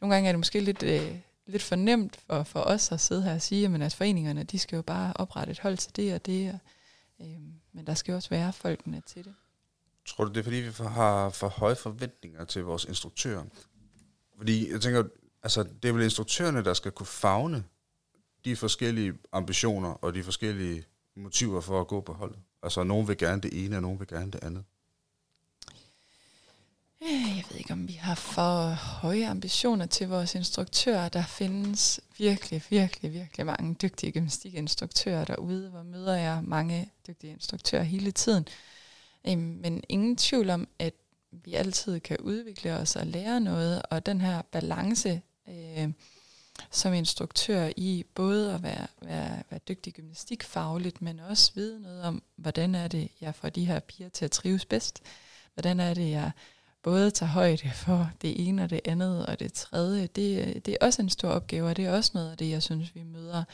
nogle 0.00 0.14
gange 0.14 0.28
er 0.28 0.32
det 0.32 0.38
måske 0.38 0.60
lidt... 0.60 0.82
Øh, 0.82 1.18
lidt 1.48 1.62
for 1.62 1.76
nemt 1.76 2.20
for, 2.26 2.42
for 2.42 2.60
os 2.60 2.92
at 2.92 3.00
sidde 3.00 3.22
her 3.22 3.34
og 3.34 3.42
sige, 3.42 3.84
at 3.84 3.94
foreningerne, 3.94 4.42
de 4.42 4.58
skal 4.58 4.76
jo 4.76 4.82
bare 4.82 5.12
oprette 5.16 5.50
et 5.50 5.60
hold 5.60 5.76
til 5.76 5.96
det 5.96 6.14
og 6.14 6.26
det, 6.26 6.48
og, 6.48 6.58
øh, 7.26 7.40
men 7.72 7.86
der 7.86 7.94
skal 7.94 8.12
jo 8.12 8.16
også 8.16 8.30
være 8.30 8.52
folkene 8.52 9.02
til 9.06 9.24
det. 9.24 9.34
Tror 10.06 10.24
du, 10.24 10.30
det 10.30 10.38
er 10.38 10.42
fordi, 10.42 10.56
vi 10.56 10.72
har 10.78 11.30
for 11.30 11.48
høje 11.48 11.76
forventninger 11.76 12.44
til 12.44 12.64
vores 12.64 12.84
instruktører? 12.84 13.44
Fordi 14.38 14.72
jeg 14.72 14.80
tænker, 14.80 15.04
altså, 15.42 15.62
det 15.82 15.88
er 15.88 15.92
vel 15.92 16.02
instruktørerne, 16.02 16.64
der 16.64 16.74
skal 16.74 16.92
kunne 16.92 17.06
fagne 17.06 17.64
de 18.44 18.56
forskellige 18.56 19.12
ambitioner 19.32 19.88
og 19.88 20.14
de 20.14 20.22
forskellige 20.22 20.84
motiver 21.16 21.60
for 21.60 21.80
at 21.80 21.86
gå 21.86 22.00
på 22.00 22.12
holdet. 22.12 22.38
Altså, 22.62 22.82
nogen 22.82 23.08
vil 23.08 23.18
gerne 23.18 23.42
det 23.42 23.64
ene, 23.64 23.76
og 23.76 23.82
nogen 23.82 23.98
vil 23.98 24.08
gerne 24.08 24.30
det 24.30 24.44
andet. 24.44 24.64
Øh, 27.02 27.36
jeg 27.36 27.44
ved 27.50 27.56
ikke, 27.58 27.72
om 27.72 27.88
vi 27.88 27.92
har 27.92 28.14
for 28.14 28.68
høje 28.70 29.28
ambitioner 29.28 29.86
til 29.86 30.08
vores 30.08 30.34
instruktører. 30.34 31.08
Der 31.08 31.24
findes 31.24 32.00
virkelig, 32.18 32.62
virkelig, 32.70 33.12
virkelig 33.12 33.46
mange 33.46 33.74
dygtige 33.74 34.12
gymnastikinstruktører 34.12 35.24
derude, 35.24 35.70
hvor 35.70 35.82
møder 35.82 36.16
jeg 36.16 36.42
mange 36.44 36.90
dygtige 37.06 37.32
instruktører 37.32 37.82
hele 37.82 38.10
tiden. 38.10 38.48
Øhm, 39.28 39.58
men 39.62 39.84
ingen 39.88 40.16
tvivl 40.16 40.50
om, 40.50 40.68
at 40.78 40.94
vi 41.30 41.54
altid 41.54 42.00
kan 42.00 42.16
udvikle 42.20 42.74
os 42.74 42.96
og 42.96 43.06
lære 43.06 43.40
noget, 43.40 43.82
og 43.90 44.06
den 44.06 44.20
her 44.20 44.42
balance 44.42 45.22
øh, 45.48 45.88
som 46.70 46.94
instruktør 46.94 47.70
i 47.76 48.04
både 48.14 48.54
at 48.54 48.62
være, 48.62 48.86
være, 49.02 49.42
være 49.50 49.60
dygtig 49.68 49.92
gymnastikfagligt, 49.92 51.02
men 51.02 51.20
også 51.20 51.52
vide 51.54 51.80
noget 51.80 52.02
om, 52.02 52.22
hvordan 52.36 52.74
er 52.74 52.88
det, 52.88 53.08
jeg 53.20 53.34
får 53.34 53.48
de 53.48 53.64
her 53.64 53.80
piger 53.80 54.08
til 54.08 54.24
at 54.24 54.30
trives 54.30 54.64
bedst. 54.64 55.02
Hvordan 55.54 55.80
er 55.80 55.94
det, 55.94 56.10
jeg 56.10 56.30
både 56.82 57.10
tager 57.10 57.30
højde 57.30 57.70
for 57.70 58.10
det 58.22 58.48
ene 58.48 58.62
og 58.62 58.70
det 58.70 58.80
andet 58.84 59.26
og 59.26 59.40
det 59.40 59.52
tredje, 59.52 60.06
det, 60.06 60.66
det 60.66 60.76
er 60.80 60.86
også 60.86 61.02
en 61.02 61.10
stor 61.10 61.28
opgave, 61.28 61.68
og 61.68 61.76
det 61.76 61.84
er 61.84 61.92
også 61.92 62.10
noget 62.14 62.30
af 62.30 62.36
det, 62.36 62.50
jeg 62.50 62.62
synes, 62.62 62.94
vi 62.94 63.02
møder, 63.02 63.44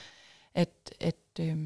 at, 0.54 0.94
at 1.00 1.16
øh, 1.40 1.56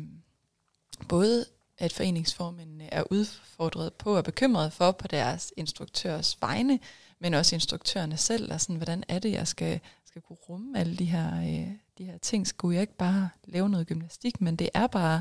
både 1.08 1.46
at 1.78 1.92
foreningsformændene 1.92 2.94
er 2.94 3.04
udfordret 3.10 3.94
på 3.94 4.16
og 4.16 4.24
bekymret 4.24 4.72
for 4.72 4.92
på 4.92 5.08
deres 5.08 5.52
instruktørs 5.56 6.38
vegne, 6.40 6.78
men 7.18 7.34
også 7.34 7.56
instruktørerne 7.56 8.16
selv, 8.16 8.52
og 8.52 8.60
sådan, 8.60 8.76
hvordan 8.76 9.04
er 9.08 9.18
det, 9.18 9.32
jeg 9.32 9.48
skal, 9.48 9.80
skal 10.04 10.22
kunne 10.22 10.38
rumme 10.48 10.78
alle 10.78 10.96
de 10.96 11.04
her, 11.04 11.38
øh, 11.38 11.72
de 11.98 12.04
her 12.04 12.18
ting. 12.18 12.46
Skulle 12.46 12.74
jeg 12.74 12.80
ikke 12.80 12.96
bare 12.96 13.30
lave 13.44 13.68
noget 13.68 13.86
gymnastik, 13.86 14.40
men 14.40 14.56
det 14.56 14.68
er 14.74 14.86
bare 14.86 15.20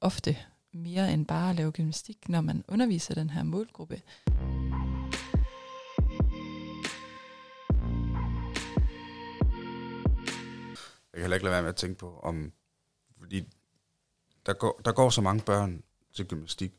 ofte 0.00 0.36
mere 0.72 1.12
end 1.12 1.26
bare 1.26 1.50
at 1.50 1.56
lave 1.56 1.72
gymnastik, 1.72 2.28
når 2.28 2.40
man 2.40 2.64
underviser 2.68 3.14
den 3.14 3.30
her 3.30 3.42
målgruppe. 3.42 4.02
Jeg 11.12 11.18
kan 11.18 11.22
heller 11.22 11.36
ikke 11.36 11.44
lade 11.44 11.52
være 11.52 11.62
med 11.62 11.68
at 11.68 11.76
tænke 11.76 11.98
på, 11.98 12.18
om, 12.22 12.52
fordi 13.18 13.48
der 14.46 14.52
går, 14.52 14.80
der 14.84 14.92
går 14.92 15.10
så 15.10 15.20
mange 15.20 15.42
børn 15.42 15.82
til 16.14 16.26
gymnastik, 16.26 16.72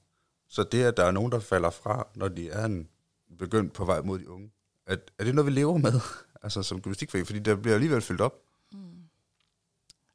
så 0.50 0.63
det, 0.63 0.84
at 0.84 0.98
der 0.98 1.05
er 1.05 1.12
nogen, 1.12 1.32
der 1.32 1.39
falder 1.39 1.70
fra, 1.70 2.08
når 2.15 2.27
de 2.27 2.50
er 2.50 2.65
en 2.65 2.88
begyndt 3.39 3.74
på 3.74 3.86
vej 3.86 4.01
mod 4.01 4.20
de 4.20 4.29
unge, 4.29 4.51
at, 4.88 5.00
er 5.20 5.24
det 5.24 5.36
noget, 5.36 5.46
vi 5.46 5.51
lever 5.51 5.77
med, 5.77 5.93
altså 6.43 6.63
som 6.63 6.82
gymnastikforening? 6.82 7.27
Fordi 7.27 7.39
der 7.39 7.55
bliver 7.55 7.75
alligevel 7.75 8.01
fyldt 8.01 8.22
op. 8.22 8.34
Mm. 8.72 8.79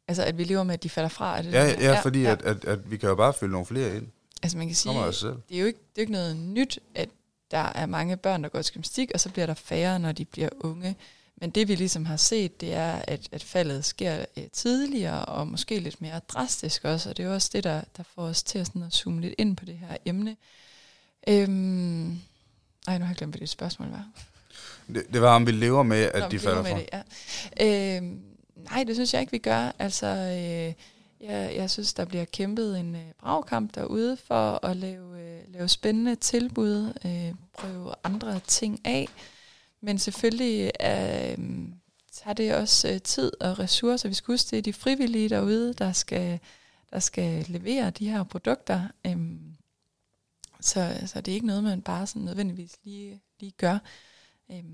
Altså, 0.08 0.22
at 0.24 0.38
vi 0.38 0.44
lever 0.44 0.62
med, 0.62 0.74
at 0.74 0.82
de 0.82 0.90
falder 0.90 1.08
fra? 1.08 1.38
Er 1.38 1.42
det 1.42 1.52
ja, 1.52 1.64
ja, 1.64 1.92
ja, 1.92 2.00
fordi 2.00 2.22
ja. 2.22 2.32
At, 2.32 2.42
at, 2.42 2.64
at 2.64 2.90
vi 2.90 2.96
kan 2.96 3.08
jo 3.08 3.14
bare 3.14 3.34
fylde 3.34 3.52
nogle 3.52 3.66
flere 3.66 3.96
ind. 3.96 4.08
Altså, 4.42 4.58
man 4.58 4.66
kan 4.66 4.76
sige, 4.76 4.94
det 4.94 5.56
er, 5.56 5.60
jo 5.60 5.66
ikke, 5.66 5.78
det 5.78 5.98
er 5.98 6.00
ikke 6.00 6.12
noget 6.12 6.36
nyt, 6.36 6.78
at 6.94 7.08
der 7.50 7.58
er 7.58 7.86
mange 7.86 8.16
børn, 8.16 8.42
der 8.42 8.48
går 8.48 8.62
til 8.62 8.74
gymnastik, 8.74 9.10
og 9.14 9.20
så 9.20 9.30
bliver 9.30 9.46
der 9.46 9.54
færre, 9.54 9.98
når 9.98 10.12
de 10.12 10.24
bliver 10.24 10.48
unge. 10.60 10.96
Men 11.40 11.50
det 11.50 11.68
vi 11.68 11.74
ligesom 11.74 12.06
har 12.06 12.16
set, 12.16 12.60
det 12.60 12.74
er, 12.74 13.02
at, 13.08 13.28
at 13.32 13.42
faldet 13.42 13.84
sker 13.84 14.24
øh, 14.36 14.44
tidligere, 14.52 15.24
og 15.24 15.46
måske 15.46 15.78
lidt 15.78 16.00
mere 16.00 16.20
drastisk 16.28 16.84
også, 16.84 17.10
og 17.10 17.16
det 17.16 17.24
er 17.24 17.34
også 17.34 17.50
det, 17.52 17.64
der, 17.64 17.82
der 17.96 18.02
får 18.14 18.22
os 18.22 18.42
til 18.42 18.58
at, 18.58 18.66
sådan 18.66 18.82
at 18.82 18.92
zoome 18.92 19.20
lidt 19.20 19.34
ind 19.38 19.56
på 19.56 19.64
det 19.64 19.78
her 19.78 19.96
emne. 20.04 20.36
Øhm, 21.28 22.10
ej, 22.86 22.98
nu 22.98 23.04
har 23.04 23.08
jeg 23.08 23.16
glemt, 23.16 23.32
hvad 23.32 23.40
det 23.40 23.48
spørgsmål 23.48 23.88
var. 23.88 24.08
Det, 24.94 25.06
det 25.12 25.20
var, 25.20 25.36
om 25.36 25.46
vi 25.46 25.52
lever 25.52 25.82
med, 25.82 26.10
at 26.14 26.22
Nå, 26.22 26.28
de 26.28 26.38
falder 26.38 26.64
fra. 26.64 26.78
Det, 26.78 26.88
ja. 27.60 27.96
øhm, 27.96 28.20
nej, 28.56 28.84
det 28.84 28.96
synes 28.96 29.14
jeg 29.14 29.20
ikke, 29.20 29.30
vi 29.30 29.38
gør. 29.38 29.72
Altså, 29.78 30.06
øh, 30.06 30.74
jeg, 31.28 31.52
jeg 31.56 31.70
synes, 31.70 31.94
der 31.94 32.04
bliver 32.04 32.24
kæmpet 32.24 32.80
en 32.80 32.94
øh, 32.94 33.02
bragkamp 33.20 33.74
derude 33.74 34.16
for 34.26 34.66
at 34.66 34.76
lave, 34.76 35.20
øh, 35.20 35.40
lave 35.54 35.68
spændende 35.68 36.14
tilbud, 36.14 36.92
øh, 37.04 37.34
prøve 37.58 37.94
andre 38.04 38.40
ting 38.46 38.80
af. 38.84 39.08
Men 39.80 39.98
selvfølgelig 39.98 40.72
øh, 40.80 41.38
tager 42.12 42.34
det 42.34 42.54
også 42.54 42.92
øh, 42.92 43.02
tid 43.02 43.32
og 43.40 43.58
ressourcer. 43.58 44.08
Vi 44.08 44.14
skal 44.14 44.32
huske, 44.32 44.50
det 44.50 44.58
er 44.58 44.62
de 44.62 44.72
frivillige 44.72 45.28
derude, 45.28 45.74
der 45.74 45.92
skal, 45.92 46.40
der 46.90 46.98
skal 46.98 47.44
levere 47.48 47.90
de 47.90 48.10
her 48.10 48.22
produkter. 48.22 48.88
Øh, 49.06 49.16
så, 50.60 51.02
så 51.06 51.20
det 51.20 51.32
er 51.32 51.34
ikke 51.34 51.46
noget, 51.46 51.64
man 51.64 51.82
bare 51.82 52.06
sådan 52.06 52.22
nødvendigvis 52.22 52.78
lige, 52.84 53.20
lige 53.40 53.52
gør. 53.56 53.78
Øh, 54.50 54.64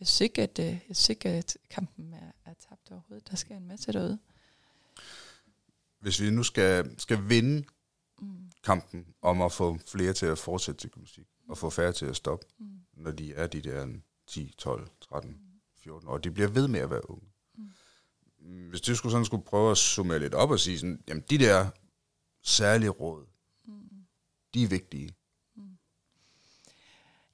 jeg 0.00 0.06
synes 0.06 0.20
ikke, 0.20 0.42
at, 0.42 0.58
øh, 0.58 0.66
jeg 0.66 0.80
synes 0.96 1.08
ikke, 1.08 1.28
at 1.28 1.56
kampen 1.70 2.14
er, 2.14 2.50
er 2.50 2.54
tabt 2.68 2.90
overhovedet. 2.90 3.30
Der 3.30 3.36
sker 3.36 3.56
en 3.56 3.68
masse 3.68 3.92
derude. 3.92 4.18
Hvis 6.00 6.20
vi 6.20 6.30
nu 6.30 6.42
skal, 6.42 7.00
skal 7.00 7.28
vinde 7.28 7.64
mm. 8.20 8.50
kampen 8.64 9.06
om 9.22 9.42
at 9.42 9.52
få 9.52 9.78
flere 9.86 10.12
til 10.12 10.26
at 10.26 10.38
fortsætte 10.38 10.80
til 10.80 10.90
musik, 10.96 11.26
og 11.48 11.58
få 11.58 11.70
færre 11.70 11.92
til 11.92 12.06
at 12.06 12.16
stoppe, 12.16 12.46
mm. 12.58 12.80
når 12.92 13.10
de 13.10 13.34
er 13.34 13.46
de 13.46 13.60
der 13.60 13.86
10, 14.26 14.54
12, 14.58 14.88
13, 15.00 15.38
14 15.78 16.08
år. 16.08 16.18
De 16.18 16.30
bliver 16.30 16.48
ved 16.48 16.68
med 16.68 16.80
at 16.80 16.90
være 16.90 17.10
unge. 17.10 17.26
Mm. 18.38 18.68
Hvis 18.68 18.80
du 18.80 18.96
skulle, 18.96 19.12
sådan 19.12 19.24
skulle 19.24 19.44
prøve 19.44 19.70
at 19.70 19.78
summere 19.78 20.18
lidt 20.18 20.34
op 20.34 20.50
og 20.50 20.60
sige 20.60 20.78
sådan, 20.78 21.02
jamen 21.08 21.24
de 21.30 21.38
der 21.38 21.68
særlige 22.42 22.90
råd, 22.90 23.26
mm. 23.64 24.06
de 24.54 24.62
er 24.62 24.68
vigtige. 24.68 25.14
Mm. 25.56 25.62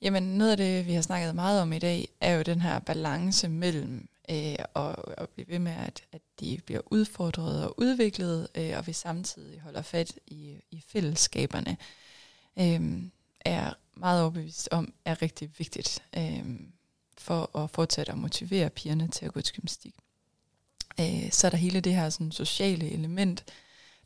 Jamen 0.03 0.23
noget 0.23 0.51
af 0.51 0.57
det, 0.57 0.87
vi 0.87 0.93
har 0.93 1.03
snakket 1.03 1.35
meget 1.35 1.63
om 1.63 1.73
i 1.73 1.79
dag, 1.79 2.09
er 2.21 2.35
jo 2.35 2.43
den 2.43 2.61
her 2.61 2.79
balance 2.79 3.49
mellem 3.49 4.09
øh, 4.31 4.57
og, 4.75 5.19
og 5.19 5.29
blive 5.29 5.49
ved 5.49 5.59
med, 5.59 5.73
at, 5.73 6.03
at 6.13 6.23
de 6.41 6.61
bliver 6.67 6.81
udfordret 6.87 7.65
og 7.65 7.75
udviklet, 7.81 8.49
øh, 8.55 8.79
og 8.79 8.87
vi 8.87 8.93
samtidig 8.93 9.61
holder 9.61 9.83
fat 9.83 10.19
i, 10.27 10.57
i 10.71 10.85
fællesskaberne, 10.87 11.77
øh, 12.59 13.03
er 13.41 13.75
meget 13.95 14.23
overbevist 14.23 14.69
om, 14.71 14.95
er 15.05 15.23
rigtig 15.23 15.51
vigtigt. 15.59 16.05
Øh, 16.17 16.45
for 17.19 17.59
at 17.59 17.71
fortsætte 17.71 18.13
at 18.13 18.19
motivere 18.19 18.71
pigerne 18.71 19.09
til 19.09 19.27
at 19.27 19.33
gå 19.33 19.41
til 19.41 19.55
gymnastik. 19.55 19.95
Øh, 21.01 21.31
så 21.31 21.47
er 21.47 21.51
der 21.51 21.57
hele 21.57 21.81
det 21.81 21.95
her 21.95 22.11
sådan, 22.11 22.33
sociale 22.33 22.91
element, 22.91 23.45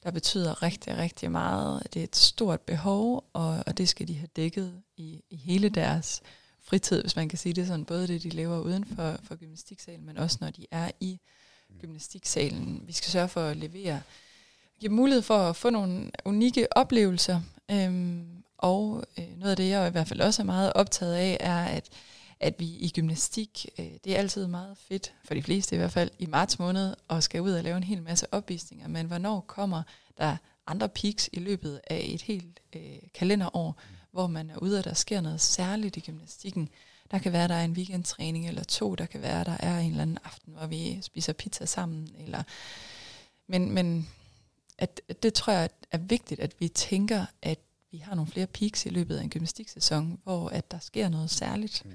der 0.04 0.10
betyder 0.10 0.62
rigtig, 0.62 0.96
rigtig 0.96 1.30
meget. 1.30 1.82
Det 1.94 2.00
er 2.00 2.04
et 2.04 2.16
stort 2.16 2.60
behov, 2.60 3.24
og, 3.32 3.62
og 3.66 3.78
det 3.78 3.88
skal 3.88 4.08
de 4.08 4.14
have 4.14 4.28
dækket 4.36 4.82
i, 4.96 5.22
i 5.30 5.36
hele 5.36 5.68
deres 5.68 6.22
fritid, 6.60 7.00
hvis 7.00 7.16
man 7.16 7.28
kan 7.28 7.38
sige 7.38 7.52
det 7.52 7.66
sådan. 7.66 7.84
Både 7.84 8.08
det, 8.08 8.22
de 8.22 8.28
lever 8.28 8.58
uden 8.60 8.84
for, 8.84 9.16
for 9.24 9.36
gymnastiksalen, 9.36 10.06
men 10.06 10.18
også 10.18 10.38
når 10.40 10.50
de 10.50 10.66
er 10.70 10.90
i 11.00 11.20
gymnastiksalen. 11.80 12.82
Vi 12.86 12.92
skal 12.92 13.10
sørge 13.10 13.28
for 13.28 13.40
at 13.40 13.56
levere, 13.56 14.02
give 14.80 14.92
mulighed 14.92 15.22
for 15.22 15.38
at 15.38 15.56
få 15.56 15.70
nogle 15.70 16.10
unikke 16.24 16.76
oplevelser. 16.76 17.40
Øhm, 17.70 18.26
og 18.58 19.04
øh, 19.18 19.38
noget 19.38 19.50
af 19.50 19.56
det, 19.56 19.68
jeg 19.68 19.88
i 19.88 19.90
hvert 19.90 20.08
fald 20.08 20.20
også 20.20 20.42
er 20.42 20.46
meget 20.46 20.72
optaget 20.72 21.14
af, 21.14 21.36
er, 21.40 21.64
at 21.64 21.88
at 22.40 22.54
vi 22.58 22.64
i 22.64 22.92
gymnastik, 22.94 23.66
øh, 23.78 23.86
det 24.04 24.14
er 24.14 24.18
altid 24.18 24.46
meget 24.46 24.78
fedt, 24.78 25.14
for 25.24 25.34
de 25.34 25.42
fleste 25.42 25.74
i 25.74 25.78
hvert 25.78 25.92
fald, 25.92 26.10
i 26.18 26.26
marts 26.26 26.58
måned, 26.58 26.94
og 27.08 27.22
skal 27.22 27.40
ud 27.40 27.52
og 27.52 27.64
lave 27.64 27.76
en 27.76 27.82
hel 27.82 28.02
masse 28.02 28.34
opvisninger, 28.34 28.88
men 28.88 29.06
hvornår 29.06 29.40
kommer 29.40 29.82
der 30.18 30.36
andre 30.66 30.88
peaks 30.88 31.30
i 31.32 31.38
løbet 31.38 31.80
af 31.90 32.06
et 32.08 32.22
helt 32.22 32.60
øh, 32.76 32.98
kalenderår, 33.14 33.80
hvor 34.12 34.26
man 34.26 34.50
er 34.50 34.56
ude, 34.56 34.78
og 34.78 34.84
der 34.84 34.94
sker 34.94 35.20
noget 35.20 35.40
særligt 35.40 35.96
i 35.96 36.00
gymnastikken. 36.00 36.68
Der 37.10 37.18
kan 37.18 37.32
være, 37.32 37.48
der 37.48 37.54
er 37.54 37.64
en 37.64 37.72
weekendtræning 37.72 38.48
eller 38.48 38.64
to, 38.64 38.94
der 38.94 39.06
kan 39.06 39.22
være, 39.22 39.44
der 39.44 39.56
er 39.60 39.78
en 39.78 39.90
eller 39.90 40.02
anden 40.02 40.18
aften, 40.24 40.52
hvor 40.52 40.66
vi 40.66 40.98
spiser 41.02 41.32
pizza 41.32 41.64
sammen. 41.64 42.08
Eller 42.18 42.42
men, 43.46 43.70
men 43.70 44.08
at, 44.78 45.00
at 45.08 45.22
det 45.22 45.34
tror 45.34 45.52
jeg 45.52 45.70
er 45.92 45.98
vigtigt, 45.98 46.40
at 46.40 46.54
vi 46.58 46.68
tænker, 46.68 47.26
at 47.42 47.58
vi 47.90 47.98
har 47.98 48.14
nogle 48.14 48.30
flere 48.30 48.46
peaks 48.46 48.86
i 48.86 48.88
løbet 48.88 49.16
af 49.16 49.22
en 49.22 49.30
gymnastiksæson, 49.30 50.20
hvor 50.22 50.48
at 50.48 50.70
der 50.70 50.78
sker 50.78 51.08
noget 51.08 51.30
særligt 51.30 51.84
mm 51.84 51.92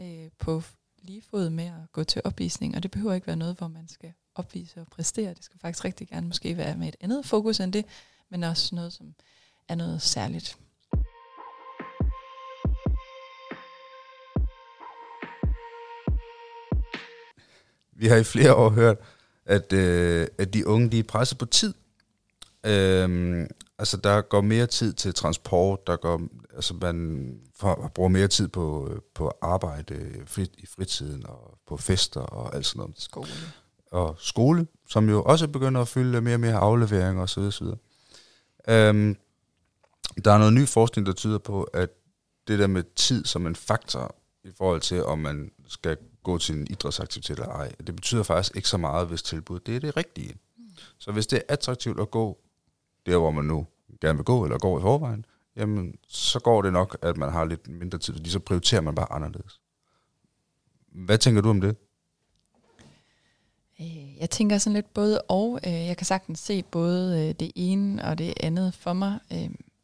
øh, 0.00 0.30
på 0.38 0.62
lige 1.02 1.22
fod 1.30 1.50
med 1.50 1.64
at 1.64 1.92
gå 1.92 2.04
til 2.04 2.22
opvisning, 2.24 2.76
og 2.76 2.82
det 2.82 2.90
behøver 2.90 3.14
ikke 3.14 3.26
være 3.26 3.36
noget, 3.36 3.58
hvor 3.58 3.68
man 3.68 3.88
skal 3.88 4.12
opvise 4.34 4.80
og 4.80 4.86
præstere. 4.86 5.34
Det 5.34 5.44
skal 5.44 5.60
faktisk 5.60 5.84
rigtig 5.84 6.08
gerne 6.08 6.26
måske 6.26 6.56
være 6.56 6.76
med 6.76 6.88
et 6.88 6.96
andet 7.00 7.26
fokus 7.26 7.60
end 7.60 7.72
det, 7.72 7.84
men 8.30 8.44
også 8.44 8.74
noget, 8.74 8.92
som 8.92 9.14
er 9.68 9.74
noget 9.74 10.02
særligt. 10.02 10.58
Vi 17.96 18.06
har 18.06 18.16
i 18.16 18.24
flere 18.24 18.54
år 18.54 18.70
hørt, 18.70 18.98
at, 19.44 19.72
øh, 19.72 20.26
at 20.38 20.54
de 20.54 20.66
unge 20.66 20.90
de 20.90 20.98
er 20.98 21.02
presset 21.02 21.38
på 21.38 21.46
tid. 21.46 21.74
Øhm, 22.66 23.46
altså 23.78 23.96
der 23.96 24.20
går 24.20 24.40
mere 24.40 24.66
tid 24.66 24.92
til 24.92 25.14
transport, 25.14 25.86
der 25.86 25.96
går, 25.96 26.20
altså 26.54 26.74
man 26.74 27.28
for, 27.56 27.90
bruger 27.94 28.08
mere 28.08 28.28
tid 28.28 28.48
på, 28.48 28.90
på 29.14 29.32
arbejde 29.42 30.22
frit, 30.26 30.50
i 30.58 30.66
fritiden 30.66 31.26
og 31.26 31.58
på 31.66 31.76
fester 31.76 32.20
og 32.20 32.54
alt 32.54 32.66
sådan 32.66 32.80
noget. 32.80 32.94
Skole. 32.98 33.28
Og 33.90 34.16
skole, 34.18 34.66
som 34.88 35.08
jo 35.08 35.22
også 35.22 35.48
begynder 35.48 35.80
at 35.80 35.88
fylde 35.88 36.20
mere 36.20 36.34
og 36.34 36.40
mere 36.40 36.54
afleveringer 36.54 37.22
osv. 37.22 37.40
osv. 37.40 37.66
Øhm, 38.68 39.16
der 40.24 40.32
er 40.32 40.38
noget 40.38 40.52
ny 40.52 40.68
forskning, 40.68 41.06
der 41.06 41.12
tyder 41.12 41.38
på, 41.38 41.62
at 41.62 41.90
det 42.48 42.58
der 42.58 42.66
med 42.66 42.84
tid 42.96 43.24
som 43.24 43.46
en 43.46 43.56
faktor 43.56 44.14
i 44.44 44.50
forhold 44.58 44.80
til, 44.80 45.04
om 45.04 45.18
man 45.18 45.50
skal 45.68 45.96
gå 46.22 46.38
til 46.38 46.54
en 46.54 46.66
idrætsaktivitet 46.70 47.38
eller 47.38 47.52
ej, 47.52 47.72
det 47.86 47.96
betyder 47.96 48.22
faktisk 48.22 48.56
ikke 48.56 48.68
så 48.68 48.76
meget, 48.76 49.08
hvis 49.08 49.22
tilbuddet 49.22 49.66
det 49.66 49.76
er 49.76 49.80
det 49.80 49.96
rigtige. 49.96 50.34
Mm. 50.56 50.64
Så 50.98 51.12
hvis 51.12 51.26
det 51.26 51.36
er 51.36 51.42
attraktivt 51.48 52.00
at 52.00 52.10
gå 52.10 52.43
der, 53.06 53.16
hvor 53.16 53.30
man 53.30 53.44
nu 53.44 53.66
gerne 54.00 54.18
vil 54.18 54.24
gå, 54.24 54.44
eller 54.44 54.58
går 54.58 54.78
i 54.78 54.82
forvejen, 54.82 55.24
jamen, 55.56 55.94
så 56.08 56.40
går 56.40 56.62
det 56.62 56.72
nok, 56.72 56.98
at 57.02 57.16
man 57.16 57.32
har 57.32 57.44
lidt 57.44 57.68
mindre 57.68 57.98
tid, 57.98 58.14
fordi 58.14 58.30
så 58.30 58.38
prioriterer 58.38 58.80
man 58.80 58.94
bare 58.94 59.12
anderledes. 59.12 59.60
Hvad 60.92 61.18
tænker 61.18 61.40
du 61.40 61.50
om 61.50 61.60
det? 61.60 61.76
Øh, 63.80 64.16
jeg 64.18 64.30
tænker 64.30 64.58
sådan 64.58 64.74
lidt 64.74 64.94
både 64.94 65.20
og. 65.20 65.60
Øh, 65.66 65.72
jeg 65.72 65.96
kan 65.96 66.06
sagtens 66.06 66.38
se 66.38 66.62
både 66.62 67.28
øh, 67.28 67.34
det 67.40 67.52
ene 67.54 68.04
og 68.04 68.18
det 68.18 68.34
andet 68.40 68.74
for 68.74 68.92
mig. 68.92 69.18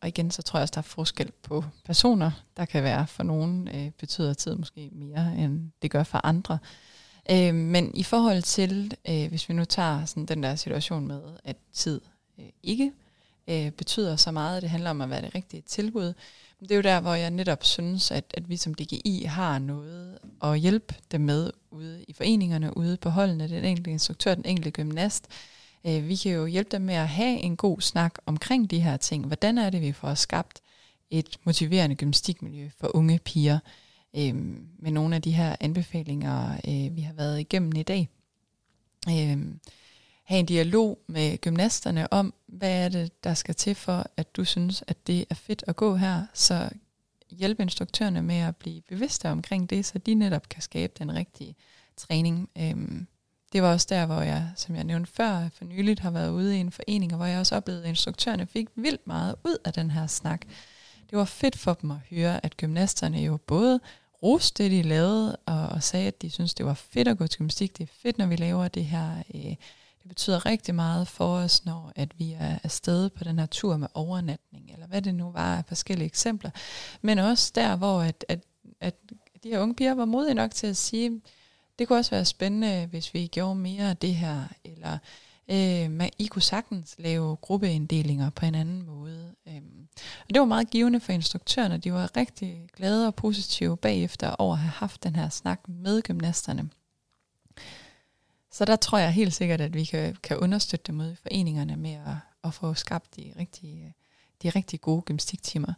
Og 0.01 0.09
igen, 0.09 0.31
så 0.31 0.43
tror 0.43 0.59
jeg 0.59 0.63
også, 0.63 0.73
der 0.73 0.79
er 0.79 0.83
forskel 0.83 1.33
på 1.43 1.65
personer. 1.85 2.31
Der 2.57 2.65
kan 2.65 2.83
være 2.83 3.07
for 3.07 3.23
nogen 3.23 3.69
betyder 3.99 4.35
tid 4.35 4.55
måske 4.55 4.91
mere, 4.93 5.35
end 5.39 5.71
det 5.83 5.91
gør 5.91 6.03
for 6.03 6.27
andre. 6.27 6.59
Men 7.53 7.95
i 7.95 8.03
forhold 8.03 8.43
til, 8.43 8.97
hvis 9.29 9.49
vi 9.49 9.55
nu 9.55 9.65
tager 9.65 10.05
sådan 10.05 10.27
den 10.27 10.43
der 10.43 10.55
situation 10.55 11.07
med, 11.07 11.23
at 11.45 11.57
tid 11.73 12.01
ikke 12.63 12.93
Øh, 13.51 13.71
betyder 13.71 14.17
så 14.17 14.31
meget, 14.31 14.63
det 14.63 14.71
handler 14.71 14.91
om 14.91 15.01
at 15.01 15.11
være 15.11 15.23
det 15.23 15.35
rigtige 15.35 15.63
tilbud, 15.67 16.15
det 16.61 16.71
er 16.71 16.77
jo 16.77 16.83
der, 16.83 17.01
hvor 17.01 17.15
jeg 17.15 17.31
netop 17.31 17.65
synes, 17.65 18.11
at, 18.11 18.25
at 18.35 18.49
vi 18.49 18.57
som 18.57 18.75
DGI 18.75 19.25
har 19.29 19.59
noget 19.59 20.19
at 20.43 20.61
hjælpe 20.61 20.95
dem 21.13 21.21
med 21.21 21.51
ude 21.71 22.05
i 22.09 22.13
foreningerne, 22.13 22.77
ude 22.77 22.97
på 22.97 23.09
holdene, 23.09 23.49
den 23.49 23.65
enkelte 23.65 23.91
instruktør, 23.91 24.35
den 24.35 24.45
enkelte 24.47 24.71
gymnast. 24.71 25.29
Øh, 25.87 26.09
vi 26.09 26.17
kan 26.17 26.33
jo 26.33 26.47
hjælpe 26.47 26.71
dem 26.71 26.83
med 26.83 26.95
at 26.95 27.09
have 27.09 27.39
en 27.39 27.57
god 27.57 27.81
snak 27.81 28.15
omkring 28.27 28.71
de 28.71 28.81
her 28.81 28.97
ting. 28.97 29.27
Hvordan 29.27 29.59
er 29.59 29.71
det, 29.71 29.81
vi 29.81 29.93
får 29.93 30.15
skabt 30.15 30.61
et 31.11 31.37
motiverende 31.45 31.97
gymnastikmiljø 31.97 32.71
for 32.81 32.97
unge 32.97 33.19
piger 33.19 33.59
øh, 34.17 34.35
med 34.79 34.91
nogle 34.91 35.17
af 35.17 35.23
de 35.23 35.33
her 35.33 35.57
anbefalinger, 35.61 36.53
øh, 36.69 36.97
vi 36.97 37.01
har 37.01 37.13
været 37.13 37.41
igennem 37.41 37.77
i 37.77 37.83
dag. 37.83 38.09
Øh, 39.09 39.39
have 40.31 40.41
en 40.41 40.47
dialog 40.47 40.99
med 41.07 41.39
gymnasterne 41.39 42.13
om, 42.13 42.35
hvad 42.47 42.85
er 42.85 42.89
det, 42.89 43.25
der 43.25 43.35
skal 43.35 43.55
til 43.55 43.75
for, 43.75 44.07
at 44.17 44.37
du 44.37 44.45
synes, 44.45 44.85
at 44.87 45.07
det 45.07 45.25
er 45.31 45.35
fedt 45.35 45.65
at 45.67 45.77
gå 45.77 45.97
her, 45.97 46.27
så 46.35 46.71
hjælpe 47.31 47.63
instruktørerne 47.63 48.23
med 48.23 48.37
at 48.37 48.57
blive 48.57 48.83
bevidste 48.89 49.31
omkring 49.31 49.71
det, 49.71 49.87
så 49.87 49.99
de 49.99 50.15
netop 50.15 50.49
kan 50.49 50.63
skabe 50.63 50.93
den 50.99 51.15
rigtige 51.15 51.55
træning. 51.97 52.49
Øhm, 52.59 53.07
det 53.53 53.63
var 53.63 53.73
også 53.73 53.87
der, 53.91 54.07
hvor 54.07 54.21
jeg, 54.21 54.51
som 54.57 54.75
jeg 54.75 54.85
nævnte 54.85 55.13
før, 55.13 55.49
for 55.55 55.65
nyligt 55.65 56.01
har 56.01 56.11
været 56.11 56.31
ude 56.31 56.57
i 56.57 56.61
en 56.61 56.73
forening, 56.73 57.13
og 57.13 57.17
hvor 57.17 57.27
jeg 57.27 57.39
også 57.39 57.57
oplevede, 57.57 57.83
at 57.83 57.89
instruktørerne 57.89 58.47
fik 58.47 58.69
vildt 58.75 59.07
meget 59.07 59.35
ud 59.45 59.57
af 59.65 59.73
den 59.73 59.91
her 59.91 60.07
snak. 60.07 60.41
Det 61.11 61.19
var 61.19 61.25
fedt 61.25 61.59
for 61.59 61.75
dem 61.75 61.91
at 61.91 61.99
høre, 62.11 62.45
at 62.45 62.57
gymnasterne 62.57 63.19
jo 63.19 63.37
både 63.37 63.81
roste 64.23 64.65
det, 64.65 64.71
de 64.71 64.83
lavede, 64.83 65.37
og, 65.47 65.67
og 65.67 65.83
sagde, 65.83 66.07
at 66.07 66.23
de 66.23 66.31
synes 66.31 66.55
det 66.55 66.67
var 66.67 66.75
fedt 66.75 67.09
at 67.09 67.19
gå 67.19 67.27
til 67.27 67.39
gymnastik. 67.39 67.79
Det 67.79 67.85
er 67.85 67.93
fedt, 68.03 68.19
når 68.19 68.27
vi 68.27 68.37
laver 68.37 68.69
det 68.69 68.85
her 68.85 69.23
øh, 69.35 69.55
det 70.03 70.09
betyder 70.09 70.47
rigtig 70.47 70.75
meget 70.75 71.09
for 71.09 71.37
os, 71.37 71.65
når 71.65 71.93
at 71.97 72.19
vi 72.19 72.33
er 72.33 72.59
afsted 72.63 73.11
på 73.11 73.25
den 73.25 73.39
her 73.39 73.47
tur 73.47 73.77
med 73.77 73.89
overnatning, 73.95 74.71
eller 74.73 74.87
hvad 74.87 75.03
det 75.03 75.15
nu 75.15 75.31
var 75.31 75.57
af 75.57 75.65
forskellige 75.69 76.07
eksempler. 76.07 76.51
Men 77.03 77.19
også 77.19 77.53
der, 77.55 77.77
hvor 77.77 78.01
at, 78.01 78.25
at, 78.29 78.41
at 78.81 78.95
de 79.43 79.49
her 79.49 79.59
unge 79.59 79.75
piger 79.75 79.95
var 79.95 80.05
modige 80.05 80.35
nok 80.35 80.51
til 80.51 80.67
at 80.67 80.77
sige, 80.77 81.21
det 81.79 81.89
kunne 81.89 81.99
også 81.99 82.11
være 82.11 82.25
spændende, 82.25 82.87
hvis 82.87 83.15
vi 83.15 83.27
gjorde 83.27 83.55
mere 83.55 83.91
af 83.91 83.97
det 83.97 84.15
her, 84.15 84.45
eller 84.65 84.99
øh, 85.51 85.91
man, 85.91 86.11
I 86.19 86.27
kunne 86.27 86.43
sagtens 86.43 86.95
lave 86.99 87.37
gruppeinddelinger 87.37 88.31
på 88.31 88.47
en 88.47 88.55
anden 88.55 88.87
måde. 88.87 89.35
Øhm, 89.49 89.89
og 90.29 90.35
det 90.35 90.41
var 90.41 90.47
meget 90.47 90.71
givende 90.71 91.01
for 91.01 91.13
instruktørerne. 91.13 91.79
De 91.79 91.93
var 91.93 92.17
rigtig 92.17 92.69
glade 92.77 93.07
og 93.07 93.15
positive 93.15 93.77
bagefter 93.77 94.31
over 94.31 94.53
at 94.53 94.61
have 94.61 94.71
haft 94.71 95.03
den 95.03 95.17
her 95.17 95.29
snak 95.29 95.61
med 95.69 96.03
gymnasterne. 96.03 96.71
Så 98.53 98.65
der 98.65 98.77
tror 98.77 98.99
jeg 98.99 99.13
helt 99.13 99.35
sikkert, 99.35 99.61
at 99.61 99.75
vi 99.75 99.85
kan, 99.85 100.17
kan 100.23 100.37
understøtte 100.39 100.85
dem 100.87 101.01
ude 101.01 101.13
i 101.13 101.17
foreningerne 101.23 101.77
med 101.77 101.93
at, 101.95 102.17
at 102.45 102.55
få 102.55 102.75
skabt 102.75 103.17
de 103.17 103.33
rigtige, 103.39 103.95
de 104.43 104.51
rigtig 104.51 104.81
gode 104.81 105.03
gymnastiktimer. 105.03 105.75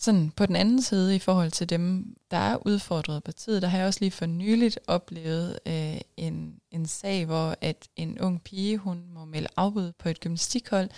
Sådan 0.00 0.30
på 0.30 0.46
den 0.46 0.56
anden 0.56 0.82
side, 0.82 1.16
i 1.16 1.18
forhold 1.18 1.50
til 1.50 1.70
dem, 1.70 2.16
der 2.30 2.36
er 2.36 2.66
udfordret 2.66 3.24
på 3.24 3.32
tid, 3.32 3.60
der 3.60 3.68
har 3.68 3.78
jeg 3.78 3.86
også 3.86 4.00
lige 4.00 4.10
for 4.10 4.26
nyligt 4.26 4.78
oplevet 4.86 5.58
øh, 5.66 6.00
en, 6.16 6.60
en 6.70 6.86
sag, 6.86 7.24
hvor 7.24 7.56
at 7.60 7.88
en 7.96 8.20
ung 8.20 8.42
pige, 8.42 8.78
hun 8.78 9.04
må 9.14 9.24
melde 9.24 9.48
afbud 9.56 9.92
på 9.92 10.08
et 10.08 10.20
gymnastikhold 10.20 10.90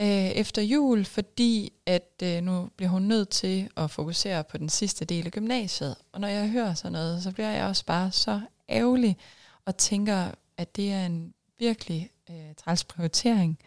øh, 0.00 0.06
efter 0.30 0.62
jul, 0.62 1.04
fordi 1.04 1.72
at 1.86 2.22
øh, 2.22 2.42
nu 2.42 2.68
bliver 2.76 2.90
hun 2.90 3.02
nødt 3.02 3.28
til 3.28 3.68
at 3.76 3.90
fokusere 3.90 4.44
på 4.44 4.58
den 4.58 4.68
sidste 4.68 5.04
del 5.04 5.26
af 5.26 5.32
gymnasiet. 5.32 5.96
Og 6.12 6.20
når 6.20 6.28
jeg 6.28 6.48
hører 6.48 6.74
sådan 6.74 6.92
noget, 6.92 7.22
så 7.22 7.32
bliver 7.32 7.50
jeg 7.50 7.66
også 7.66 7.84
bare 7.84 8.12
så 8.12 8.40
ærgerlig, 8.68 9.16
og 9.66 9.76
tænker, 9.76 10.30
at 10.56 10.76
det 10.76 10.92
er 10.92 11.06
en 11.06 11.34
virkelig 11.58 12.10
øh, 12.30 12.54
træls 12.56 12.84
prioritering, 12.84 13.58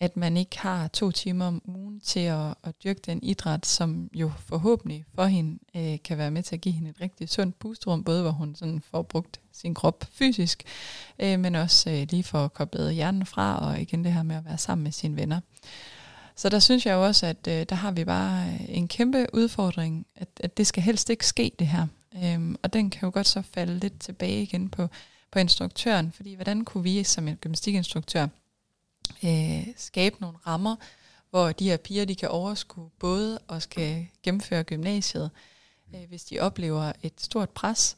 at 0.00 0.16
man 0.16 0.36
ikke 0.36 0.58
har 0.58 0.88
to 0.88 1.10
timer 1.10 1.46
om 1.46 1.62
ugen 1.64 2.00
til 2.00 2.20
at, 2.20 2.54
at 2.62 2.74
dyrke 2.84 3.00
den 3.06 3.22
idræt, 3.22 3.66
som 3.66 4.10
jo 4.14 4.32
forhåbentlig 4.38 5.04
for 5.14 5.24
hende 5.24 5.58
øh, 5.76 5.98
kan 6.04 6.18
være 6.18 6.30
med 6.30 6.42
til 6.42 6.56
at 6.56 6.60
give 6.60 6.74
hende 6.74 6.90
et 6.90 7.00
rigtig 7.00 7.28
sundt 7.28 7.58
pusterum, 7.58 8.04
både 8.04 8.22
hvor 8.22 8.30
hun 8.30 8.54
sådan 8.54 8.82
får 8.90 9.02
brugt 9.02 9.40
sin 9.52 9.74
krop 9.74 10.04
fysisk, 10.12 10.62
øh, 11.18 11.40
men 11.40 11.54
også 11.54 11.90
øh, 11.90 12.06
lige 12.10 12.22
for 12.22 12.44
at 12.44 12.54
koble 12.54 12.92
hjernen 12.92 13.26
fra, 13.26 13.68
og 13.68 13.80
igen 13.80 14.04
det 14.04 14.12
her 14.12 14.22
med 14.22 14.36
at 14.36 14.44
være 14.44 14.58
sammen 14.58 14.82
med 14.82 14.92
sine 14.92 15.16
venner. 15.16 15.40
Så 16.36 16.48
der 16.48 16.58
synes 16.58 16.86
jeg 16.86 16.92
jo 16.92 17.04
også, 17.04 17.26
at 17.26 17.46
øh, 17.48 17.66
der 17.68 17.74
har 17.74 17.90
vi 17.90 18.04
bare 18.04 18.48
øh, 18.48 18.60
en 18.68 18.88
kæmpe 18.88 19.26
udfordring, 19.32 20.06
at, 20.16 20.28
at 20.40 20.56
det 20.56 20.66
skal 20.66 20.82
helst 20.82 21.10
ikke 21.10 21.26
ske 21.26 21.52
det 21.58 21.66
her. 21.66 21.86
Øhm, 22.24 22.56
og 22.62 22.72
den 22.72 22.90
kan 22.90 23.06
jo 23.06 23.10
godt 23.14 23.26
så 23.26 23.42
falde 23.42 23.78
lidt 23.78 24.00
tilbage 24.00 24.42
igen 24.42 24.68
på, 24.68 24.88
på 25.34 25.40
instruktøren, 25.40 26.12
fordi 26.12 26.34
hvordan 26.34 26.64
kunne 26.64 26.82
vi 26.82 27.04
som 27.04 27.28
en 27.28 27.36
gymnastikinstruktør 27.36 28.26
øh, 29.24 29.66
skabe 29.76 30.16
nogle 30.20 30.38
rammer, 30.46 30.76
hvor 31.30 31.52
de 31.52 31.68
her 31.68 31.76
piger 31.76 32.04
de 32.04 32.14
kan 32.14 32.28
overskue 32.28 32.90
både 32.98 33.38
og 33.38 33.62
skal 33.62 34.06
gennemføre 34.22 34.64
gymnasiet, 34.64 35.30
øh, 35.94 36.00
hvis 36.08 36.24
de 36.24 36.40
oplever 36.40 36.92
et 37.02 37.12
stort 37.18 37.50
pres, 37.50 37.96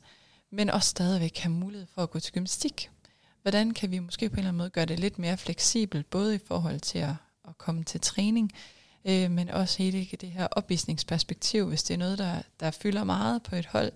men 0.51 0.71
også 0.71 0.89
stadigvæk 0.89 1.39
have 1.39 1.53
mulighed 1.53 1.87
for 1.95 2.03
at 2.03 2.11
gå 2.11 2.21
til 2.21 2.33
gymnastik. 2.33 2.91
Hvordan 3.43 3.71
kan 3.71 3.91
vi 3.91 3.99
måske 3.99 4.29
på 4.29 4.33
en 4.33 4.39
eller 4.39 4.49
anden 4.49 4.59
måde 4.59 4.71
gøre 4.71 4.87
det 4.87 5.01
lidt 5.01 5.19
mere 5.19 5.37
fleksibelt, 5.37 6.11
både 6.11 6.35
i 6.35 6.41
forhold 6.47 6.81
til 6.81 6.99
at, 6.99 7.15
at 7.49 7.59
komme 7.59 7.85
til 7.85 8.01
træning, 8.01 8.53
øh, 9.05 9.31
men 9.31 9.49
også 9.49 9.79
hele 9.79 10.09
det 10.21 10.31
her 10.31 10.47
opvisningsperspektiv, 10.47 11.69
hvis 11.69 11.83
det 11.83 11.95
er 11.95 11.99
noget, 11.99 12.19
der, 12.19 12.43
der 12.61 12.71
fylder 12.71 13.05
meget 13.05 13.43
på 13.43 13.57
et 13.57 13.67
hold, 13.67 13.93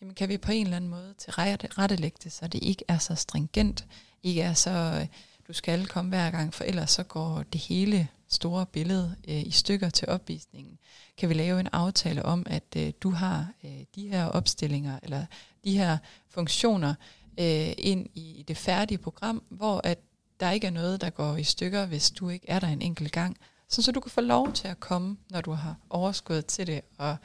jamen 0.00 0.14
kan 0.14 0.28
vi 0.28 0.38
på 0.38 0.52
en 0.52 0.66
eller 0.66 0.76
anden 0.76 0.90
måde 0.90 1.14
til 1.18 1.32
rettelægge 1.32 2.18
det, 2.24 2.32
så 2.32 2.46
det 2.46 2.62
ikke 2.62 2.84
er 2.88 2.98
så 2.98 3.14
stringent, 3.14 3.86
ikke 4.22 4.42
er 4.42 4.54
så, 4.54 4.70
øh, 4.70 5.06
du 5.48 5.52
skal 5.52 5.86
komme 5.86 6.08
hver 6.08 6.30
gang, 6.30 6.54
for 6.54 6.64
ellers 6.64 6.90
så 6.90 7.02
går 7.02 7.42
det 7.52 7.60
hele 7.60 8.08
store 8.28 8.66
billede 8.66 9.16
øh, 9.28 9.46
i 9.46 9.50
stykker 9.50 9.90
til 9.90 10.08
opvisningen? 10.08 10.78
Kan 11.16 11.28
vi 11.28 11.34
lave 11.34 11.60
en 11.60 11.68
aftale 11.72 12.24
om, 12.24 12.46
at 12.46 12.76
øh, 12.76 12.92
du 13.00 13.10
har 13.10 13.48
øh, 13.64 13.84
de 13.94 14.08
her 14.08 14.26
opstillinger, 14.26 14.98
eller 15.02 15.26
de 15.64 15.78
her 15.78 15.98
funktioner 16.28 16.94
øh, 17.40 17.72
ind 17.78 18.06
i 18.14 18.44
det 18.48 18.56
færdige 18.56 18.98
program, 18.98 19.42
hvor 19.48 19.80
at 19.84 19.98
der 20.40 20.50
ikke 20.50 20.66
er 20.66 20.70
noget, 20.70 21.00
der 21.00 21.10
går 21.10 21.36
i 21.36 21.44
stykker, 21.44 21.86
hvis 21.86 22.10
du 22.10 22.28
ikke 22.28 22.50
er 22.50 22.58
der 22.58 22.66
en 22.68 22.82
enkelt 22.82 23.12
gang. 23.12 23.36
Så, 23.68 23.82
så 23.82 23.92
du 23.92 24.00
kan 24.00 24.10
få 24.10 24.20
lov 24.20 24.52
til 24.52 24.68
at 24.68 24.80
komme, 24.80 25.16
når 25.30 25.40
du 25.40 25.52
har 25.52 25.76
overskud 25.90 26.42
til 26.42 26.66
det, 26.66 26.80
og 26.98 27.16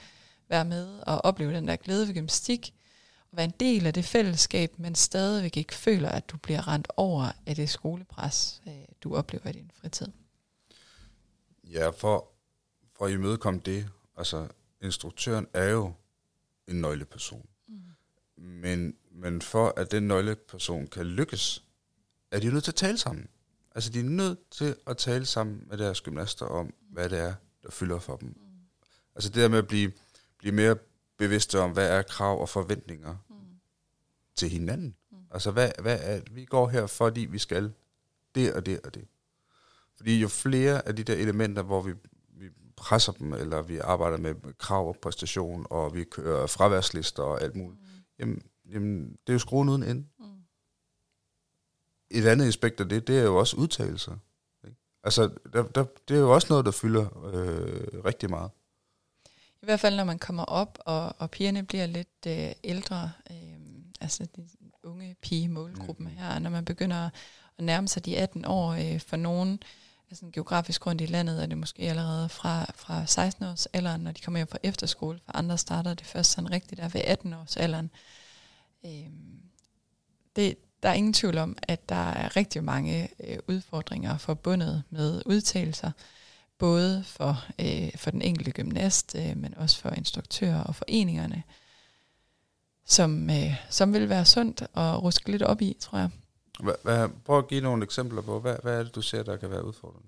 være 0.50 0.66
med 0.66 1.00
og 1.00 1.26
opleve 1.26 1.54
den 1.54 1.68
der 1.68 1.76
glæde 1.76 2.08
ved 2.08 2.14
gymnastik, 2.14 2.74
og 3.32 3.38
være 3.38 3.46
en 3.46 3.54
del 3.60 3.88
af 3.88 3.94
det 3.94 4.06
fællesskab, 4.06 4.80
men 4.80 4.96
stadigvæk 4.96 5.58
ikke 5.58 5.76
føler, 5.76 6.10
at 6.10 6.30
du 6.30 6.38
bliver 6.38 6.68
rent 6.68 6.88
over 6.98 7.32
af 7.46 7.56
det 7.56 7.70
skolepres, 7.70 8.62
øh, 8.68 8.74
du 9.04 9.16
oplever 9.16 9.48
i 9.48 9.52
din 9.52 9.72
fritid. 9.74 10.08
Ja, 11.64 11.90
for, 11.90 12.28
for 12.94 13.06
at 13.06 13.12
imødekomme 13.12 13.62
det, 13.66 13.90
altså 14.18 14.48
instruktøren 14.82 15.48
er 15.54 15.70
jo 15.70 15.94
en 16.68 16.82
nøgleperson. 16.82 17.46
Mm. 17.68 17.82
Men, 18.38 18.96
men 19.12 19.42
for 19.42 19.74
at 19.78 19.92
den 19.92 20.04
nøgleperson 20.04 20.88
kan 20.88 21.06
lykkes, 21.06 21.64
er 22.32 22.40
de 22.40 22.54
nødt 22.54 22.64
til 22.64 22.72
at 22.72 22.76
tale 22.76 22.98
sammen. 22.98 23.28
Altså 23.76 23.90
de 23.90 24.00
er 24.00 24.04
nødt 24.04 24.40
til 24.52 24.76
at 24.88 24.98
tale 24.98 25.26
sammen 25.26 25.64
med 25.68 25.78
deres 25.78 26.02
gymnaster 26.02 26.46
om, 26.46 26.74
hvad 26.90 27.10
det 27.10 27.20
er, 27.20 27.34
der 27.64 27.72
fylder 27.72 28.00
for 28.00 28.16
dem. 28.16 28.28
Mm. 28.28 28.36
Altså 29.16 29.30
det 29.30 29.42
der 29.42 29.48
med 29.48 29.58
at 29.58 29.68
blive, 29.68 29.92
blive 30.44 30.56
mere 30.56 30.76
bevidste 31.18 31.60
om, 31.60 31.72
hvad 31.72 31.90
er 31.90 32.02
krav 32.02 32.42
og 32.42 32.50
forventninger 32.50 33.16
mm. 33.30 33.36
til 34.36 34.50
hinanden. 34.50 34.96
Mm. 35.12 35.18
Altså 35.32 35.52
hvad, 35.52 35.72
hvad 35.82 36.00
er, 36.02 36.22
vi 36.32 36.46
går 36.46 36.68
her, 36.68 36.88
fordi 36.88 37.22
vi 37.22 37.40
skal 37.40 37.74
det 38.36 38.54
og 38.54 38.66
det 38.66 38.80
og 38.84 38.94
det. 38.94 39.08
Fordi 39.98 40.22
jo 40.22 40.28
flere 40.28 40.88
af 40.88 40.96
de 40.96 41.04
der 41.04 41.16
elementer, 41.16 41.62
hvor 41.62 41.82
vi, 41.82 41.94
vi 42.30 42.50
presser 42.76 43.12
dem, 43.12 43.34
eller 43.34 43.62
vi 43.62 43.78
arbejder 43.78 44.18
med 44.18 44.36
krav 44.58 44.88
og 44.88 44.98
præstation, 45.02 45.68
og 45.70 45.96
vi 45.96 46.04
kører 46.04 46.48
fraværslister 46.48 47.24
og 47.24 47.42
alt 47.42 47.56
muligt, 47.56 47.82
mm. 47.82 47.88
jamen, 48.20 48.42
jamen 48.66 49.12
det 49.12 49.30
er 49.30 49.34
jo 49.34 49.40
skruen 49.40 49.70
uden 49.70 49.84
ende. 49.84 50.06
Mm 50.20 50.26
et 52.14 52.26
andet 52.26 52.48
aspekt 52.48 52.80
af 52.80 52.90
det, 52.90 53.08
det 53.08 53.20
er 53.20 53.24
jo 53.24 53.36
også 53.36 53.58
udtalelser. 53.58 54.18
Ikke? 54.66 54.78
Altså, 55.04 55.30
der, 55.54 55.64
der, 55.64 55.86
det 56.08 56.16
er 56.16 56.20
jo 56.20 56.34
også 56.34 56.48
noget, 56.50 56.66
der 56.66 56.72
fylder 56.72 57.28
øh, 57.34 58.06
rigtig 58.06 58.30
meget. 58.30 58.52
I 59.64 59.66
hvert 59.66 59.80
fald, 59.80 59.96
når 59.96 60.04
man 60.04 60.20
kommer 60.20 60.44
op, 60.44 60.80
og, 60.86 61.16
og 61.18 61.32
pigerne 61.32 61.64
bliver 61.64 61.86
lidt 61.86 62.26
øh, 62.28 62.52
ældre, 62.64 63.12
øh, 63.32 63.58
altså 64.02 64.28
de 64.36 64.50
unge 64.84 65.16
pige-målgruppen 65.22 66.08
mm. 66.08 66.18
her, 66.18 66.40
når 66.40 66.50
man 66.50 66.66
begynder 66.66 67.10
at 67.58 67.64
nærme 67.64 67.88
sig 67.88 68.06
de 68.06 68.18
18 68.18 68.46
år, 68.46 68.72
øh, 68.72 69.00
for 69.00 69.16
nogen, 69.16 69.64
altså 70.10 70.26
geografisk 70.34 70.88
rundt 70.88 71.02
i 71.02 71.06
landet, 71.06 71.44
er 71.44 71.46
det 71.46 71.58
måske 71.58 71.82
allerede 71.82 72.30
fra, 72.30 72.72
fra 72.76 73.06
16 73.06 73.46
års 73.46 73.66
alderen, 73.66 74.02
når 74.02 74.12
de 74.12 74.22
kommer 74.22 74.38
hjem 74.38 74.48
fra 74.48 74.58
efterskole, 74.64 75.20
for 75.26 75.38
andre 75.38 75.58
starter 75.58 75.94
det 75.94 76.06
først 76.08 76.32
sådan 76.32 76.52
rigtigt 76.52 76.82
der 76.82 76.90
ved 76.90 77.02
18 77.02 77.34
års 77.34 77.58
alderen. 77.58 77.90
Øh, 78.86 79.10
det, 80.36 80.58
der 80.84 80.90
er 80.90 80.94
ingen 80.94 81.14
tvivl 81.14 81.38
om, 81.38 81.58
at 81.62 81.90
der 81.90 82.10
er 82.12 82.36
rigtig 82.36 82.64
mange 82.64 83.10
øh, 83.24 83.38
udfordringer 83.48 84.18
forbundet 84.18 84.84
med 84.90 85.22
udtalelser, 85.26 85.92
både 86.64 87.04
for, 87.04 87.46
øh, 87.60 87.92
for 87.96 88.12
den 88.12 88.22
enkelte 88.22 88.52
gymnast, 88.52 89.16
øh, 89.20 89.38
men 89.38 89.58
også 89.58 89.80
for 89.80 89.90
instruktører 89.90 90.64
og 90.64 90.76
foreningerne, 90.76 91.44
som, 92.86 93.30
øh, 93.30 93.56
som 93.70 93.94
vil 93.94 94.10
være 94.10 94.26
sundt 94.26 94.62
at 94.62 95.04
ruske 95.04 95.32
lidt 95.32 95.42
op 95.42 95.62
i, 95.62 95.78
tror 95.80 95.98
jeg. 95.98 96.10
Hvad, 96.60 96.74
hvad, 96.84 97.10
prøv 97.26 97.38
at 97.38 97.48
give 97.48 97.62
nogle 97.62 97.84
eksempler 97.84 98.22
på, 98.22 98.40
hvad, 98.40 98.56
hvad 98.64 98.80
er 98.80 98.84
det, 98.84 98.96
du 98.96 99.02
ser, 99.02 99.24
der 99.24 99.38
kan 99.38 99.50
være 99.50 99.66
udfordrende? 99.66 100.08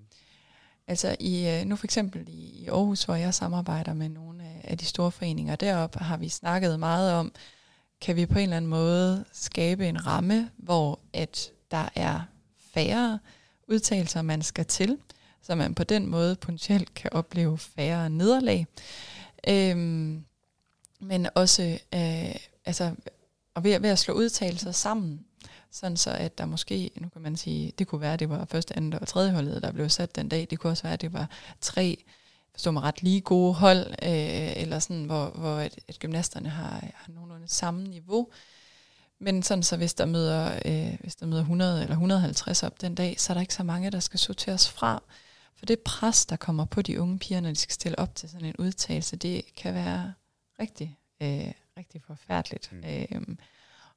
Altså 0.86 1.16
i, 1.20 1.48
øh, 1.48 1.64
nu 1.64 1.76
for 1.76 1.86
eksempel 1.86 2.24
i, 2.28 2.62
i 2.62 2.68
Aarhus, 2.68 3.04
hvor 3.04 3.14
jeg 3.14 3.34
samarbejder 3.34 3.94
med 3.94 4.08
nogle 4.08 4.44
af, 4.44 4.60
af 4.64 4.78
de 4.78 4.84
store 4.84 5.10
foreninger 5.10 5.56
deroppe, 5.56 5.98
har 5.98 6.16
vi 6.16 6.28
snakket 6.28 6.80
meget 6.80 7.12
om, 7.12 7.32
kan 8.00 8.16
vi 8.16 8.26
på 8.26 8.38
en 8.38 8.42
eller 8.42 8.56
anden 8.56 8.70
måde 8.70 9.24
skabe 9.32 9.88
en 9.88 10.06
ramme, 10.06 10.50
hvor 10.56 11.00
at 11.12 11.50
der 11.70 11.88
er 11.94 12.20
færre 12.74 13.18
udtalelser, 13.68 14.22
man 14.22 14.42
skal 14.42 14.64
til, 14.64 14.98
så 15.46 15.54
man 15.54 15.74
på 15.74 15.84
den 15.84 16.06
måde 16.06 16.36
potentielt 16.36 16.94
kan 16.94 17.12
opleve 17.12 17.58
færre 17.58 18.10
nederlag. 18.10 18.66
Øhm, 19.48 20.24
men 21.00 21.28
også 21.34 21.78
øh, 21.94 22.34
altså, 22.64 22.94
og 23.54 23.64
ved, 23.64 23.80
ved 23.80 23.90
at 23.90 23.98
slå 23.98 24.14
udtalelser 24.14 24.72
sammen, 24.72 25.24
sådan 25.70 25.96
så 25.96 26.10
at 26.10 26.38
der 26.38 26.46
måske, 26.46 26.90
nu 26.96 27.08
kan 27.08 27.22
man 27.22 27.36
sige, 27.36 27.72
det 27.78 27.86
kunne 27.86 28.00
være, 28.00 28.12
at 28.12 28.20
det 28.20 28.30
var 28.30 28.44
første, 28.44 28.76
andet 28.76 29.00
og 29.00 29.08
tredje 29.08 29.32
holdet, 29.32 29.62
der 29.62 29.72
blev 29.72 29.88
sat 29.88 30.16
den 30.16 30.28
dag. 30.28 30.46
Det 30.50 30.58
kunne 30.58 30.70
også 30.70 30.82
være, 30.82 30.92
at 30.92 31.00
det 31.00 31.12
var 31.12 31.30
tre 31.60 32.04
forstå 32.52 32.70
mig 32.70 32.82
ret, 32.82 33.02
lige 33.02 33.20
gode 33.20 33.54
hold, 33.54 33.86
øh, 33.86 34.62
eller 34.62 34.78
sådan, 34.78 35.04
hvor, 35.04 35.26
hvor 35.26 35.58
et, 35.58 35.78
et 35.88 35.98
gymnasterne 35.98 36.48
har, 36.48 36.84
har 36.94 37.12
nogenlunde 37.12 37.48
samme 37.48 37.82
niveau. 37.82 38.28
Men 39.18 39.42
sådan 39.42 39.62
så 39.62 39.76
hvis 39.76 39.94
der 39.94 40.06
møder, 40.06 40.60
øh, 40.64 40.98
hvis 41.00 41.16
der 41.16 41.26
møder 41.26 41.40
100 41.40 41.82
eller 41.82 41.94
150 41.94 42.62
op 42.62 42.80
den 42.80 42.94
dag, 42.94 43.20
så 43.20 43.32
er 43.32 43.34
der 43.34 43.40
ikke 43.40 43.54
så 43.54 43.62
mange, 43.62 43.90
der 43.90 44.00
skal 44.00 44.18
sorteres 44.18 44.68
fra. 44.68 45.02
For 45.56 45.66
det 45.66 45.80
pres, 45.80 46.26
der 46.26 46.36
kommer 46.36 46.64
på 46.64 46.82
de 46.82 47.00
unge 47.00 47.18
piger, 47.18 47.40
når 47.40 47.48
de 47.48 47.56
skal 47.56 47.74
stille 47.74 47.98
op 47.98 48.14
til 48.14 48.28
sådan 48.28 48.46
en 48.46 48.56
udtalelse, 48.58 49.16
det 49.16 49.44
kan 49.56 49.74
være 49.74 50.14
rigtig, 50.60 50.98
øh, 51.22 51.52
rigtig 51.76 52.02
forfærdeligt. 52.02 52.72
Mm. 52.72 52.84
Øh, 52.84 53.36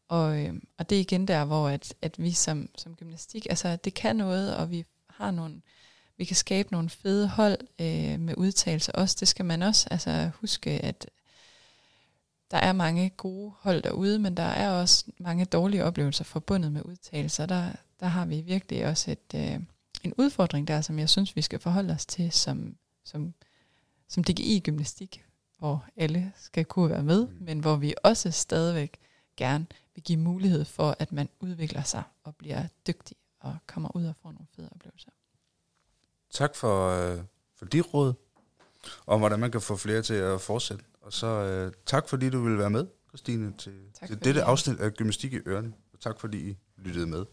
og, 0.08 0.40
øh, 0.40 0.54
og 0.78 0.90
det 0.90 0.96
er 0.96 1.00
igen 1.00 1.28
der, 1.28 1.46
hvor 1.46 1.68
at, 1.68 1.94
at 2.02 2.16
vi 2.24 2.32
som, 2.32 2.70
som 2.78 2.96
gymnastik, 2.96 3.48
altså 3.50 3.76
det 3.76 3.94
kan 3.94 4.16
noget, 4.16 4.56
og 4.56 4.72
vi 4.72 4.86
har 5.10 5.32
nogle, 5.32 5.62
vi 6.18 6.26
kan 6.26 6.36
skabe 6.36 6.72
nogle 6.72 6.90
fede 6.90 7.28
hold 7.28 7.58
øh, 7.80 8.20
med 8.20 8.34
udtalelser 8.38 8.92
også. 8.94 9.18
Det 9.20 9.28
skal 9.28 9.46
man 9.46 9.64
også 9.64 9.88
altså, 9.92 10.32
huske, 10.42 10.70
at 10.70 11.10
der 12.52 12.58
er 12.58 12.74
mange 12.74 13.10
gode 13.10 13.52
hold 13.60 13.82
derude, 13.82 14.20
men 14.20 14.38
der 14.38 14.44
er 14.44 14.72
også 14.72 15.06
mange 15.18 15.46
dårlige 15.46 15.84
oplevelser 15.84 16.24
forbundet 16.24 16.72
med 16.72 16.82
udtalelser. 16.86 17.46
Der, 17.46 17.72
der 18.00 18.06
har 18.06 18.26
vi 18.26 18.42
virkelig 18.42 18.86
også 18.86 19.12
et, 19.12 19.34
øh, 19.36 19.60
en 20.04 20.14
udfordring 20.18 20.68
der, 20.68 20.82
som 20.82 21.00
jeg 21.00 21.10
synes, 21.10 21.36
vi 21.36 21.42
skal 21.42 21.60
forholde 21.60 21.94
os 21.94 22.06
til 22.06 22.32
som, 22.32 22.76
som, 23.06 23.34
som 24.08 24.24
DGI-gymnastik, 24.24 25.26
hvor 25.58 25.86
alle 25.96 26.32
skal 26.38 26.66
kunne 26.66 26.90
være 26.90 27.04
med, 27.04 27.28
mm. 27.28 27.38
men 27.40 27.60
hvor 27.60 27.76
vi 27.76 27.94
også 28.04 28.32
stadigvæk 28.32 28.98
gerne 29.38 29.66
vil 29.96 30.04
give 30.04 30.20
mulighed 30.20 30.66
for, 30.66 30.96
at 31.00 31.12
man 31.12 31.30
udvikler 31.40 31.84
sig 31.84 32.04
og 32.24 32.36
bliver 32.36 32.68
dygtig 32.88 33.18
og 33.40 33.58
kommer 33.68 33.96
ud 33.96 34.06
og 34.06 34.16
får 34.22 34.32
nogle 34.32 34.48
fede 34.56 34.70
oplevelser. 34.72 35.10
Tak 36.32 36.56
for, 36.56 36.90
øh, 36.90 37.20
for 37.56 37.66
dit 37.66 37.94
råd, 37.94 38.14
om 39.08 39.20
hvordan 39.20 39.40
man 39.40 39.52
kan 39.52 39.62
få 39.62 39.76
flere 39.76 40.02
til 40.02 40.14
at 40.14 40.42
fortsætte. 40.42 40.84
Og 41.02 41.14
så 41.14 41.28
øh, 41.28 41.74
tak, 41.86 42.10
fordi 42.10 42.30
du 42.30 42.42
ville 42.42 42.58
være 42.58 42.70
med, 42.70 42.88
Christine, 43.08 43.54
til, 43.58 43.74
til 44.08 44.24
dette 44.24 44.44
afsnit 44.44 44.80
af 44.80 44.94
Gymnastik 44.94 45.34
i 45.34 45.40
Ørene. 45.46 45.74
Og 45.94 46.00
tak, 46.00 46.20
fordi 46.20 46.50
I 46.50 46.58
lyttede 46.78 47.08
med. 47.08 47.26